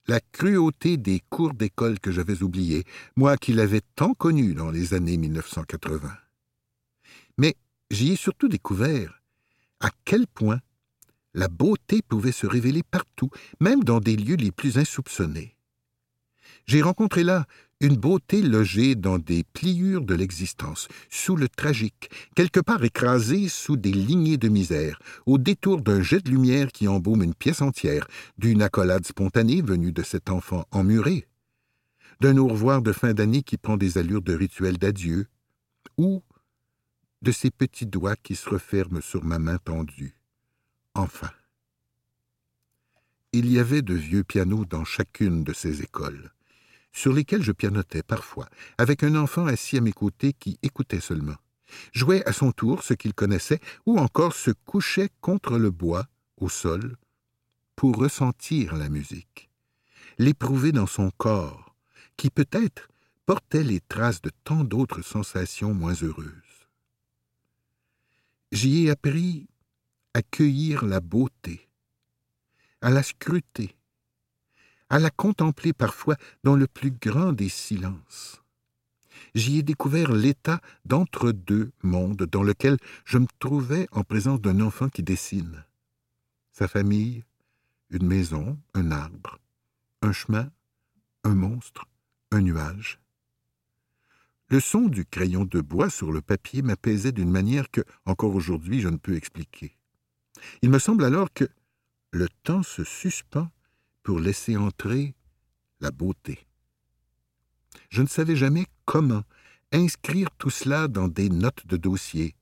la 0.08 0.20
cruauté 0.20 0.98
des 0.98 1.22
cours 1.30 1.54
d'école 1.54 2.00
que 2.00 2.12
j'avais 2.12 2.44
oubliés, 2.44 2.86
moi 3.16 3.38
qui 3.38 3.54
l'avais 3.54 3.82
tant 3.96 4.14
connu 4.14 4.54
dans 4.54 4.70
les 4.70 4.94
années 4.94 5.18
1980. 5.18 6.16
Mais 7.38 7.56
j'y 7.90 8.14
ai 8.14 8.16
surtout 8.16 8.48
découvert 8.48 9.22
à 9.80 9.90
quel 10.06 10.28
point 10.28 10.60
la 11.34 11.48
beauté 11.48 12.02
pouvait 12.02 12.32
se 12.32 12.48
révéler 12.48 12.84
partout, 12.84 13.30
même 13.60 13.84
dans 13.84 14.00
des 14.00 14.16
lieux 14.16 14.36
les 14.38 14.52
plus 14.52 14.78
insoupçonnés. 14.78 15.56
J'ai 16.68 16.82
rencontré 16.82 17.24
là 17.24 17.46
une 17.80 17.96
beauté 17.96 18.42
logée 18.42 18.96
dans 18.96 19.20
des 19.20 19.44
pliures 19.44 20.02
de 20.02 20.16
l'existence, 20.16 20.88
sous 21.10 21.36
le 21.36 21.48
tragique, 21.48 22.10
quelque 22.36 22.60
part 22.60 22.84
écrasée 22.84 23.50
sous 23.50 23.78
des 23.78 23.92
lignées 23.92 24.38
de 24.38 24.50
misère, 24.50 25.00
au 25.26 25.38
détour 25.38 25.82
d'un 25.82 26.02
jet 26.02 26.22
de 26.26 26.32
lumière 26.32 26.72
qui 26.72 26.88
embaume 26.88 27.22
une 27.22 27.36
pièce 27.36 27.62
entière, 27.62 28.08
d'une 28.38 28.64
accolade 28.64 29.06
spontanée 29.06 29.62
venue 29.62 29.92
de 29.92 30.02
cet 30.02 30.30
enfant 30.30 30.66
emmuré, 30.72 31.28
d'un 32.20 32.38
au 32.38 32.48
revoir 32.48 32.82
de 32.82 32.92
fin 32.92 33.14
d'année 33.14 33.44
qui 33.44 33.58
prend 33.58 33.78
des 33.78 34.00
allures 34.00 34.24
de 34.24 34.34
rituel 34.34 34.78
d'adieu, 34.78 35.28
ou 35.98 36.24
de 37.22 37.32
ces 37.32 37.52
petits 37.52 37.88
doigts 37.88 38.16
qui 38.16 38.36
se 38.36 38.50
referment 38.50 39.02
sur 39.02 39.24
ma 39.24 39.38
main 39.38 39.58
tendue. 39.58 40.16
Enfin. 40.96 41.32
Il 43.34 43.52
y 43.52 43.60
avait 43.60 43.84
de 43.84 43.94
vieux 43.94 44.24
pianos 44.24 44.66
dans 44.66 44.86
chacune 44.86 45.44
de 45.44 45.54
ces 45.54 45.84
écoles 45.84 46.32
sur 46.92 47.14
lesquels 47.14 47.44
je 47.44 47.52
pianotais 47.52 48.04
parfois, 48.04 48.50
avec 48.78 49.04
un 49.04 49.16
enfant 49.16 49.46
assis 49.46 49.78
à 49.78 49.82
mes 49.82 49.94
côtés 49.94 50.34
qui 50.34 50.58
écoutait 50.64 51.00
seulement, 51.00 51.38
jouait 51.94 52.28
à 52.28 52.34
son 52.34 52.52
tour 52.52 52.84
ce 52.84 52.94
qu'il 52.94 53.14
connaissait, 53.14 53.60
ou 53.86 53.98
encore 54.00 54.34
se 54.34 54.52
couchait 54.52 55.10
contre 55.22 55.58
le 55.58 55.72
bois, 55.72 56.08
au 56.38 56.50
sol, 56.50 56.98
pour 57.76 57.98
ressentir 57.98 58.76
la 58.76 58.90
musique, 58.90 59.50
l'éprouver 60.18 60.72
dans 60.72 60.88
son 60.88 61.12
corps, 61.12 61.76
qui 62.16 62.30
peut-être 62.30 62.90
portait 63.26 63.64
les 63.64 63.82
traces 63.82 64.22
de 64.22 64.32
tant 64.44 64.64
d'autres 64.64 65.02
sensations 65.02 65.74
moins 65.74 65.94
heureuses. 66.02 66.32
J'y 68.52 68.86
ai 68.86 68.92
appris 68.92 69.48
à 70.14 70.22
cueillir 70.22 70.86
la 70.86 71.02
beauté, 71.02 71.70
à 72.82 72.90
la 72.90 73.04
scruter, 73.04 73.76
à 74.90 75.00
la 75.00 75.10
contempler 75.10 75.74
parfois 75.74 76.16
dans 76.44 76.56
le 76.56 76.68
plus 76.68 76.92
grand 76.92 77.34
des 77.34 77.50
silences. 77.50 78.42
J'y 79.36 79.60
ai 79.60 79.64
découvert 79.64 80.12
l'état 80.12 80.62
d'entre-deux 80.86 81.72
mondes 81.84 82.24
dans 82.24 82.44
lequel 82.44 82.78
je 83.06 83.18
me 83.18 83.28
trouvais 83.40 83.88
en 83.92 84.04
présence 84.04 84.42
d'un 84.42 84.62
enfant 84.62 84.90
qui 84.90 85.04
dessine. 85.04 85.64
Sa 86.52 86.68
famille, 86.68 87.24
une 87.90 88.08
maison, 88.08 88.58
un 88.74 88.92
arbre, 88.92 89.40
un 90.02 90.12
chemin, 90.12 90.50
un 91.24 91.36
monstre, 91.36 91.86
un 92.32 92.42
nuage. 92.42 93.00
Le 94.50 94.60
son 94.60 94.84
du 94.84 95.06
crayon 95.06 95.44
de 95.44 95.60
bois 95.60 95.90
sur 95.90 96.12
le 96.12 96.22
papier 96.22 96.62
m'apaisait 96.62 97.12
d'une 97.12 97.30
manière 97.30 97.70
que, 97.70 97.82
encore 98.06 98.34
aujourd'hui, 98.34 98.80
je 98.80 98.88
ne 98.88 98.98
peux 98.98 99.16
expliquer. 99.16 99.76
Il 100.62 100.70
me 100.70 100.80
semble 100.80 101.04
alors 101.04 101.34
que 101.34 101.50
le 102.12 102.30
temps 102.44 102.64
se 102.64 102.84
suspend 102.84 103.50
pour 104.08 104.22
laisser 104.22 104.56
entrer 104.56 105.16
la 105.82 105.92
beauté. 105.92 106.48
Je 107.90 108.02
ne 108.02 108.08
savais 108.08 108.38
jamais 108.38 108.66
comment 108.86 109.24
inscrire 109.74 110.30
tout 110.38 110.50
cela 110.50 110.88
dans 110.88 111.10
des 111.10 111.28
notes 111.28 111.68
de 111.68 111.76
dossier. 111.76 112.34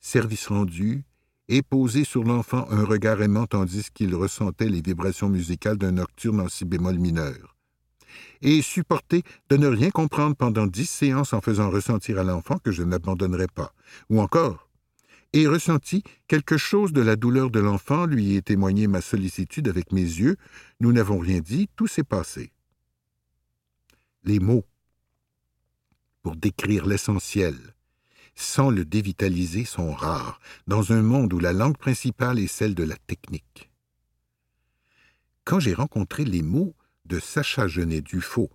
Service 0.00 0.48
rendu, 0.48 1.04
et 1.46 1.62
poser 1.62 2.02
sur 2.02 2.24
l'enfant 2.24 2.66
un 2.70 2.84
regard 2.84 3.22
aimant 3.22 3.46
tandis 3.46 3.86
qu'il 3.94 4.12
ressentait 4.12 4.68
les 4.68 4.82
vibrations 4.82 5.28
musicales 5.28 5.78
d'un 5.78 5.92
nocturne 5.92 6.40
en 6.40 6.48
si 6.48 6.64
bémol 6.64 6.98
mineur. 6.98 7.54
Et 8.42 8.60
supporter 8.60 9.22
de 9.50 9.56
ne 9.56 9.68
rien 9.68 9.90
comprendre 9.90 10.34
pendant 10.34 10.66
dix 10.66 10.90
séances 10.90 11.32
en 11.32 11.40
faisant 11.40 11.70
ressentir 11.70 12.18
à 12.18 12.24
l'enfant 12.24 12.58
que 12.58 12.72
je 12.72 12.82
n'abandonnerai 12.82 13.46
pas. 13.46 13.72
Ou 14.10 14.20
encore, 14.20 14.67
et 15.32 15.46
ressenti 15.46 16.02
quelque 16.26 16.56
chose 16.56 16.92
de 16.92 17.00
la 17.00 17.16
douleur 17.16 17.50
de 17.50 17.60
l'enfant, 17.60 18.06
lui 18.06 18.36
ai 18.36 18.42
témoigné 18.42 18.86
ma 18.86 19.00
sollicitude 19.00 19.68
avec 19.68 19.92
mes 19.92 20.00
yeux. 20.00 20.36
Nous 20.80 20.92
n'avons 20.92 21.18
rien 21.18 21.40
dit, 21.40 21.68
tout 21.76 21.86
s'est 21.86 22.04
passé. 22.04 22.52
Les 24.24 24.40
mots, 24.40 24.64
pour 26.22 26.36
décrire 26.36 26.86
l'essentiel, 26.86 27.56
sans 28.34 28.70
le 28.70 28.84
dévitaliser, 28.84 29.64
sont 29.64 29.92
rares, 29.92 30.40
dans 30.66 30.92
un 30.92 31.02
monde 31.02 31.32
où 31.32 31.38
la 31.38 31.52
langue 31.52 31.76
principale 31.76 32.38
est 32.38 32.46
celle 32.46 32.74
de 32.74 32.84
la 32.84 32.96
technique. 32.96 33.70
Quand 35.44 35.60
j'ai 35.60 35.74
rencontré 35.74 36.24
les 36.24 36.42
mots 36.42 36.74
de 37.06 37.18
Sacha 37.18 37.66
Genet-Dufaux, 37.68 38.50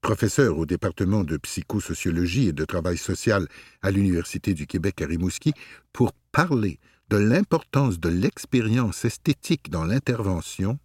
professeur 0.00 0.58
au 0.58 0.66
département 0.66 1.24
de 1.24 1.36
psychosociologie 1.36 2.48
et 2.48 2.52
de 2.52 2.64
travail 2.64 2.96
social 2.96 3.46
à 3.82 3.90
l'Université 3.90 4.54
du 4.54 4.66
Québec 4.66 5.02
à 5.02 5.06
Rimouski, 5.06 5.52
pour 5.92 6.12
parler 6.32 6.78
de 7.10 7.16
l'importance 7.16 7.98
de 7.98 8.08
l'expérience 8.08 9.04
esthétique 9.04 9.70
dans 9.70 9.84
l'intervention, 9.84 10.78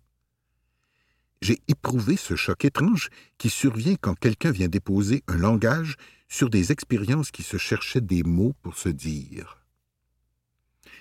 j'ai 1.41 1.59
éprouvé 1.67 2.15
ce 2.15 2.35
choc 2.35 2.63
étrange 2.63 3.09
qui 3.37 3.49
survient 3.49 3.95
quand 3.99 4.17
quelqu'un 4.17 4.51
vient 4.51 4.69
déposer 4.69 5.23
un 5.27 5.37
langage 5.37 5.97
sur 6.29 6.49
des 6.49 6.71
expériences 6.71 7.31
qui 7.31 7.43
se 7.43 7.57
cherchaient 7.57 8.01
des 8.01 8.23
mots 8.23 8.53
pour 8.61 8.77
se 8.77 8.89
dire. 8.89 9.59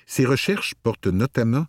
Ces 0.05 0.27
recherches 0.27 0.75
portent 0.83 1.07
notamment 1.07 1.67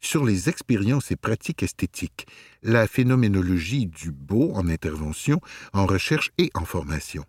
sur 0.00 0.24
les 0.24 0.48
expériences 0.48 1.10
et 1.10 1.16
pratiques 1.16 1.62
esthétiques, 1.62 2.26
la 2.62 2.86
phénoménologie 2.86 3.86
du 3.86 4.10
beau 4.10 4.52
en 4.54 4.68
intervention, 4.68 5.40
en 5.72 5.86
recherche 5.86 6.30
et 6.38 6.50
en 6.54 6.64
formation. 6.64 7.24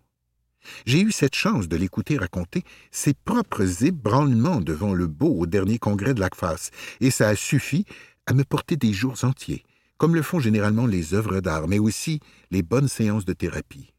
J'ai 0.86 1.00
eu 1.00 1.12
cette 1.12 1.34
chance 1.34 1.68
de 1.68 1.76
l'écouter 1.76 2.16
raconter 2.16 2.62
ses 2.90 3.14
propres 3.14 3.84
ébranlements 3.84 4.60
devant 4.60 4.94
le 4.94 5.06
beau 5.06 5.34
au 5.34 5.46
dernier 5.46 5.78
congrès 5.78 6.14
de 6.14 6.20
l'ACFAS, 6.20 6.70
et 7.00 7.10
ça 7.10 7.28
a 7.28 7.36
suffi 7.36 7.84
à 8.26 8.34
me 8.34 8.44
porter 8.44 8.76
des 8.76 8.92
jours 8.92 9.24
entiers, 9.24 9.64
comme 9.98 10.14
le 10.14 10.22
font 10.22 10.40
généralement 10.40 10.86
les 10.86 11.14
œuvres 11.14 11.40
d'art, 11.40 11.68
mais 11.68 11.78
aussi 11.78 12.20
les 12.50 12.62
bonnes 12.62 12.88
séances 12.88 13.24
de 13.24 13.32
thérapie. 13.32 13.92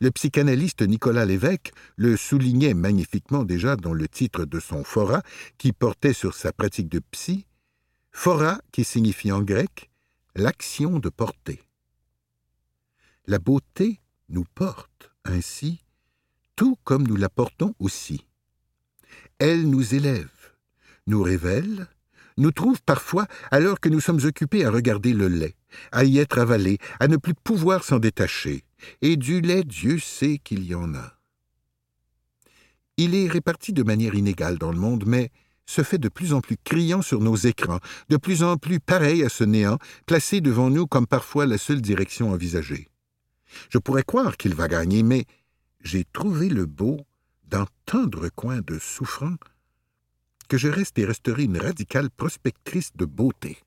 Le 0.00 0.10
psychanalyste 0.10 0.82
Nicolas 0.82 1.26
Lévesque 1.26 1.72
le 1.96 2.16
soulignait 2.16 2.74
magnifiquement 2.74 3.44
déjà 3.44 3.76
dans 3.76 3.92
le 3.92 4.08
titre 4.08 4.44
de 4.44 4.58
son 4.58 4.82
fora, 4.82 5.22
qui 5.58 5.72
portait 5.72 6.14
sur 6.14 6.34
sa 6.34 6.52
pratique 6.52 6.88
de 6.88 7.00
psy, 7.10 7.46
Phora, 8.16 8.60
qui 8.72 8.84
signifie 8.84 9.32
en 9.32 9.42
grec 9.42 9.90
l'action 10.34 10.98
de 10.98 11.10
porter. 11.10 11.60
La 13.26 13.38
beauté 13.38 14.00
nous 14.30 14.44
porte 14.54 15.10
ainsi, 15.24 15.84
tout 16.56 16.78
comme 16.84 17.06
nous 17.06 17.16
la 17.16 17.28
portons 17.28 17.74
aussi. 17.80 18.24
Elle 19.38 19.68
nous 19.68 19.94
élève, 19.94 20.30
nous 21.06 21.22
révèle, 21.22 21.88
nous 22.38 22.52
trouve 22.52 22.80
parfois 22.82 23.26
alors 23.50 23.80
que 23.80 23.90
nous 23.90 24.00
sommes 24.00 24.24
occupés 24.24 24.64
à 24.64 24.70
regarder 24.70 25.12
le 25.12 25.28
lait, 25.28 25.56
à 25.92 26.04
y 26.04 26.18
être 26.18 26.38
avalés, 26.38 26.78
à 27.00 27.08
ne 27.08 27.16
plus 27.16 27.34
pouvoir 27.34 27.82
s'en 27.82 27.98
détacher. 27.98 28.64
Et 29.02 29.16
du 29.16 29.40
lait, 29.40 29.64
Dieu 29.64 29.98
sait 29.98 30.38
qu'il 30.38 30.64
y 30.64 30.74
en 30.74 30.94
a. 30.94 31.18
Il 32.96 33.14
est 33.16 33.28
réparti 33.28 33.72
de 33.72 33.82
manière 33.82 34.14
inégale 34.14 34.56
dans 34.56 34.70
le 34.70 34.78
monde, 34.78 35.04
mais 35.04 35.30
se 35.66 35.82
fait 35.82 35.98
de 35.98 36.08
plus 36.08 36.32
en 36.32 36.40
plus 36.40 36.56
criant 36.62 37.02
sur 37.02 37.20
nos 37.20 37.36
écrans, 37.36 37.80
de 38.08 38.16
plus 38.16 38.42
en 38.42 38.56
plus 38.56 38.80
pareil 38.80 39.22
à 39.22 39.28
ce 39.28 39.44
néant, 39.44 39.78
placé 40.06 40.40
devant 40.40 40.70
nous 40.70 40.86
comme 40.86 41.06
parfois 41.06 41.46
la 41.46 41.58
seule 41.58 41.80
direction 41.80 42.30
envisagée. 42.32 42.88
Je 43.70 43.78
pourrais 43.78 44.02
croire 44.02 44.36
qu'il 44.36 44.54
va 44.54 44.68
gagner, 44.68 45.02
mais 45.02 45.24
j'ai 45.80 46.04
trouvé 46.04 46.48
le 46.48 46.66
beau 46.66 47.00
dans 47.48 47.66
tant 47.86 48.04
de 48.04 48.16
recoins 48.16 48.60
de 48.60 48.78
souffrants 48.78 49.36
que 50.48 50.58
je 50.58 50.68
reste 50.68 50.98
et 50.98 51.04
resterai 51.04 51.44
une 51.44 51.58
radicale 51.58 52.10
prospectrice 52.10 52.90
de 52.94 53.04
beauté. 53.04 53.58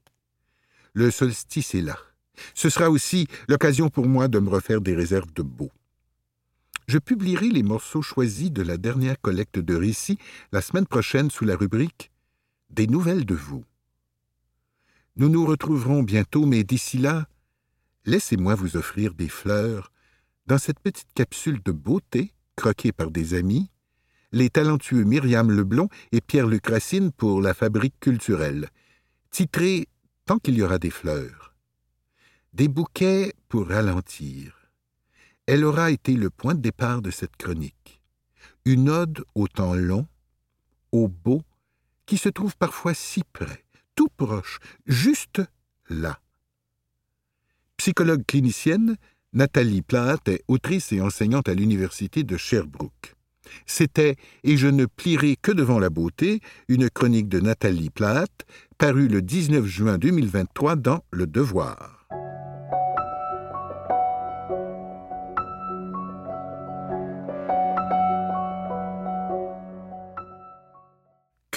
Le 0.94 1.12
solstice 1.12 1.76
est 1.76 1.82
là. 1.82 1.98
Ce 2.54 2.70
sera 2.70 2.90
aussi 2.90 3.28
l'occasion 3.48 3.90
pour 3.90 4.08
moi 4.08 4.28
de 4.28 4.40
me 4.40 4.50
refaire 4.50 4.82
des 4.82 4.96
réserves 4.96 5.34
de 5.34 5.42
beau. 5.42 5.72
Je 6.88 7.00
publierai 7.00 7.50
les 7.50 7.64
morceaux 7.64 8.02
choisis 8.02 8.50
de 8.50 8.62
la 8.62 8.78
dernière 8.78 9.20
collecte 9.20 9.60
de 9.60 9.76
récits 9.76 10.18
la 10.54 10.62
semaine 10.62 10.88
prochaine 10.88 11.30
sous 11.30 11.44
la 11.44 11.58
rubrique 11.58 12.12
Des 12.70 12.88
nouvelles 12.88 13.26
de 13.26 13.36
vous. 13.36 13.66
Nous 15.18 15.28
nous 15.28 15.46
retrouverons 15.46 16.02
bientôt, 16.02 16.46
mais 16.46 16.64
d'ici 16.64 16.98
là, 16.98 17.28
laissez-moi 18.06 18.56
vous 18.56 18.78
offrir 18.78 19.14
des 19.16 19.28
fleurs 19.28 19.92
dans 20.46 20.58
cette 20.58 20.80
petite 20.80 21.12
capsule 21.14 21.62
de 21.62 21.74
beauté 21.74 22.34
croquée 22.56 22.94
par 22.94 23.12
des 23.12 23.34
amis, 23.34 23.70
les 24.32 24.50
talentueux 24.50 25.04
Myriam 25.04 25.52
Leblond 25.52 25.90
et 26.14 26.22
Pierre-Luc 26.22 26.68
Racine 26.68 27.12
pour 27.12 27.42
la 27.42 27.54
Fabrique 27.54 28.00
culturelle, 28.00 28.70
titrée 29.30 29.90
tant 30.26 30.40
qu'il 30.40 30.56
y 30.56 30.64
aura 30.64 30.80
des 30.80 30.92
fleurs. 30.92 31.54
Des 32.54 32.70
bouquets 32.70 33.34
pour 33.50 33.68
ralentir. 33.68 34.57
Elle 35.48 35.64
aura 35.64 35.92
été 35.92 36.14
le 36.14 36.30
point 36.30 36.56
de 36.56 36.62
départ 36.62 37.02
de 37.02 37.10
cette 37.10 37.38
chronique. 37.38 38.02
Une 38.66 38.90
ode 38.90 39.24
au 39.34 39.48
temps 39.48 39.76
long, 39.76 40.06
au 40.92 41.08
beau, 41.08 41.42
qui 42.06 42.18
se 42.18 42.28
trouve 42.28 42.56
parfois 42.58 42.94
si 42.94 43.24
près, 43.32 43.64
tout 43.96 44.10
proche, 44.18 44.60
juste 44.86 45.42
là. 45.90 46.20
Psychologue 47.78 48.26
clinicienne, 48.28 48.98
Nathalie 49.32 49.82
Platt 49.82 50.28
est 50.28 50.44
autrice 50.50 50.92
et 50.92 51.00
enseignante 51.00 51.48
à 51.48 51.54
l'Université 51.54 52.24
de 52.24 52.36
Sherbrooke. 52.36 53.16
C'était 53.66 54.18
Et 54.44 54.58
je 54.58 54.68
ne 54.68 54.86
plierai 54.86 55.38
que 55.42 55.54
devant 55.54 55.80
la 55.80 55.90
beauté, 55.90 56.42
une 56.68 56.90
chronique 56.90 57.30
de 57.30 57.40
Nathalie 57.40 57.90
Platt, 57.90 58.46
parue 58.78 59.08
le 59.08 59.22
19 59.22 59.66
juin 59.66 59.98
2023 59.98 60.76
dans 60.76 61.04
Le 61.12 61.26
Devoir. 61.26 61.97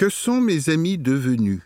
Que 0.01 0.09
sont 0.09 0.41
mes 0.41 0.69
amis 0.69 0.97
devenus? 0.97 1.61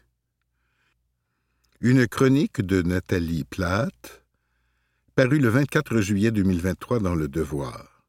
Une 1.80 2.06
chronique 2.06 2.60
de 2.60 2.82
Nathalie 2.82 3.46
Platt, 3.46 4.26
parue 5.16 5.40
le 5.40 5.48
24 5.48 6.02
juillet 6.02 6.32
2023 6.32 7.00
dans 7.00 7.16
Le 7.16 7.30
Devoir. 7.30 8.04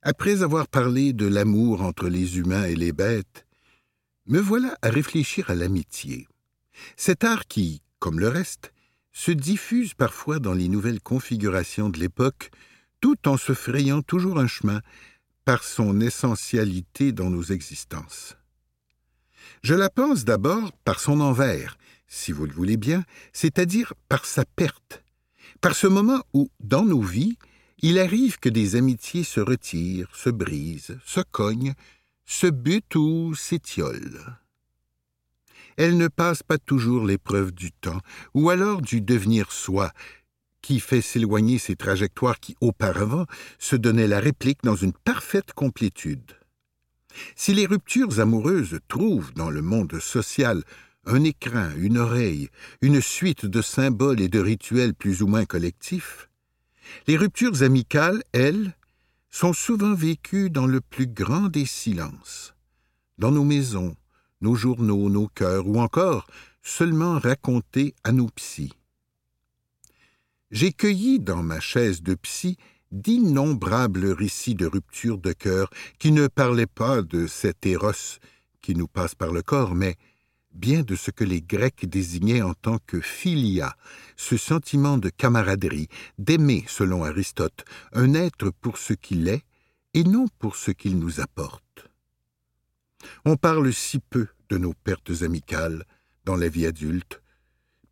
Après 0.00 0.44
avoir 0.44 0.68
parlé 0.68 1.12
de 1.12 1.26
l'amour 1.26 1.82
entre 1.82 2.06
les 2.06 2.38
humains 2.38 2.66
et 2.66 2.76
les 2.76 2.92
bêtes, 2.92 3.48
me 4.26 4.38
voilà 4.38 4.78
à 4.80 4.90
réfléchir 4.90 5.50
à 5.50 5.56
l'amitié. 5.56 6.28
Cet 6.96 7.24
art 7.24 7.48
qui, 7.48 7.82
comme 7.98 8.20
le 8.20 8.28
reste, 8.28 8.72
se 9.10 9.32
diffuse 9.32 9.94
parfois 9.94 10.38
dans 10.38 10.54
les 10.54 10.68
nouvelles 10.68 11.02
configurations 11.02 11.88
de 11.88 11.98
l'époque, 11.98 12.52
tout 13.00 13.26
en 13.26 13.38
se 13.38 13.54
frayant 13.54 14.02
toujours 14.02 14.38
un 14.38 14.46
chemin 14.46 14.82
par 15.46 15.62
son 15.62 16.00
essentialité 16.00 17.12
dans 17.12 17.30
nos 17.30 17.44
existences. 17.44 18.36
Je 19.62 19.74
la 19.74 19.88
pense 19.88 20.24
d'abord 20.24 20.72
par 20.84 20.98
son 20.98 21.20
envers, 21.20 21.78
si 22.08 22.32
vous 22.32 22.46
le 22.46 22.52
voulez 22.52 22.76
bien, 22.76 23.04
c'est-à-dire 23.32 23.94
par 24.08 24.26
sa 24.26 24.44
perte, 24.44 25.04
par 25.60 25.76
ce 25.76 25.86
moment 25.86 26.20
où, 26.34 26.50
dans 26.58 26.84
nos 26.84 27.00
vies, 27.00 27.38
il 27.78 28.00
arrive 28.00 28.40
que 28.40 28.48
des 28.48 28.74
amitiés 28.74 29.22
se 29.22 29.38
retirent, 29.38 30.14
se 30.16 30.30
brisent, 30.30 30.98
se 31.06 31.20
cognent, 31.20 31.74
se 32.24 32.48
butent 32.48 32.96
ou 32.96 33.36
s'étiolent. 33.36 34.36
Elles 35.76 35.96
ne 35.96 36.08
passent 36.08 36.42
pas 36.42 36.58
toujours 36.58 37.04
l'épreuve 37.04 37.52
du 37.52 37.70
temps, 37.70 38.00
ou 38.34 38.50
alors 38.50 38.82
du 38.82 39.00
devenir 39.00 39.52
soi, 39.52 39.92
qui 40.66 40.80
fait 40.80 41.00
s'éloigner 41.00 41.58
ces 41.58 41.76
trajectoires 41.76 42.40
qui, 42.40 42.56
auparavant, 42.60 43.26
se 43.60 43.76
donnaient 43.76 44.08
la 44.08 44.18
réplique 44.18 44.64
dans 44.64 44.74
une 44.74 44.92
parfaite 44.92 45.52
complétude. 45.52 46.32
Si 47.36 47.54
les 47.54 47.66
ruptures 47.66 48.18
amoureuses 48.18 48.80
trouvent 48.88 49.32
dans 49.34 49.48
le 49.48 49.62
monde 49.62 50.00
social 50.00 50.64
un 51.04 51.22
écrin, 51.22 51.72
une 51.76 51.98
oreille, 51.98 52.48
une 52.82 53.00
suite 53.00 53.46
de 53.46 53.62
symboles 53.62 54.20
et 54.20 54.28
de 54.28 54.40
rituels 54.40 54.92
plus 54.92 55.22
ou 55.22 55.28
moins 55.28 55.44
collectifs, 55.44 56.28
les 57.06 57.16
ruptures 57.16 57.62
amicales, 57.62 58.24
elles, 58.32 58.74
sont 59.30 59.52
souvent 59.52 59.94
vécues 59.94 60.50
dans 60.50 60.66
le 60.66 60.80
plus 60.80 61.06
grand 61.06 61.46
des 61.46 61.66
silences, 61.66 62.56
dans 63.18 63.30
nos 63.30 63.44
maisons, 63.44 63.94
nos 64.40 64.56
journaux, 64.56 65.10
nos 65.10 65.28
cœurs, 65.28 65.68
ou 65.68 65.78
encore 65.78 66.26
seulement 66.60 67.20
racontées 67.20 67.94
à 68.02 68.10
nos 68.10 68.26
psys. 68.30 68.72
J'ai 70.58 70.72
cueilli 70.72 71.20
dans 71.20 71.42
ma 71.42 71.60
chaise 71.60 72.00
de 72.00 72.14
psy 72.14 72.56
d'innombrables 72.90 74.06
récits 74.06 74.54
de 74.54 74.64
rupture 74.64 75.18
de 75.18 75.34
cœur 75.34 75.68
qui 75.98 76.12
ne 76.12 76.28
parlaient 76.28 76.64
pas 76.64 77.02
de 77.02 77.26
cet 77.26 77.66
éros 77.66 78.18
qui 78.62 78.74
nous 78.74 78.88
passe 78.88 79.14
par 79.14 79.32
le 79.32 79.42
corps, 79.42 79.74
mais 79.74 79.96
bien 80.54 80.80
de 80.80 80.96
ce 80.96 81.10
que 81.10 81.24
les 81.24 81.42
Grecs 81.42 81.84
désignaient 81.84 82.40
en 82.40 82.54
tant 82.54 82.78
que 82.86 83.02
philia, 83.02 83.76
ce 84.16 84.38
sentiment 84.38 84.96
de 84.96 85.10
camaraderie, 85.10 85.88
d'aimer, 86.16 86.64
selon 86.68 87.04
Aristote, 87.04 87.66
un 87.92 88.14
être 88.14 88.48
pour 88.48 88.78
ce 88.78 88.94
qu'il 88.94 89.28
est 89.28 89.44
et 89.92 90.04
non 90.04 90.24
pour 90.38 90.56
ce 90.56 90.70
qu'il 90.70 90.98
nous 90.98 91.20
apporte. 91.20 91.90
On 93.26 93.36
parle 93.36 93.74
si 93.74 93.98
peu 93.98 94.28
de 94.48 94.56
nos 94.56 94.72
pertes 94.72 95.20
amicales 95.20 95.84
dans 96.24 96.36
la 96.36 96.48
vie 96.48 96.64
adulte, 96.64 97.20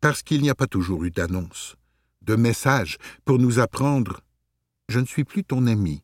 parce 0.01 0.23
qu'il 0.23 0.41
n'y 0.41 0.49
a 0.49 0.55
pas 0.55 0.65
toujours 0.65 1.03
eu 1.03 1.11
d'annonce, 1.11 1.77
de 2.25 2.35
message 2.35 2.97
pour 3.23 3.39
nous 3.39 3.59
apprendre 3.59 4.21
Je 4.89 4.99
ne 4.99 5.05
suis 5.05 5.23
plus 5.23 5.43
ton 5.43 5.67
ami, 5.67 6.03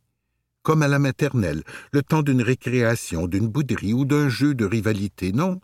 comme 0.63 0.83
à 0.83 0.87
la 0.87 0.99
maternelle, 0.99 1.63
le 1.91 2.03
temps 2.03 2.21
d'une 2.21 2.41
récréation, 2.41 3.27
d'une 3.27 3.47
bouderie 3.47 3.93
ou 3.93 4.05
d'un 4.05 4.29
jeu 4.29 4.53
de 4.53 4.65
rivalité. 4.65 5.31
Non, 5.31 5.59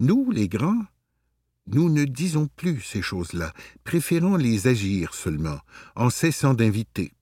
nous, 0.00 0.30
les 0.30 0.48
grands, 0.48 0.84
nous 1.66 1.88
ne 1.88 2.04
disons 2.04 2.48
plus 2.56 2.80
ces 2.80 3.02
choses-là, 3.02 3.52
préférons 3.84 4.36
les 4.36 4.66
agir 4.66 5.14
seulement, 5.14 5.60
en 5.96 6.10
cessant 6.10 6.54
d'inviter, 6.54 7.12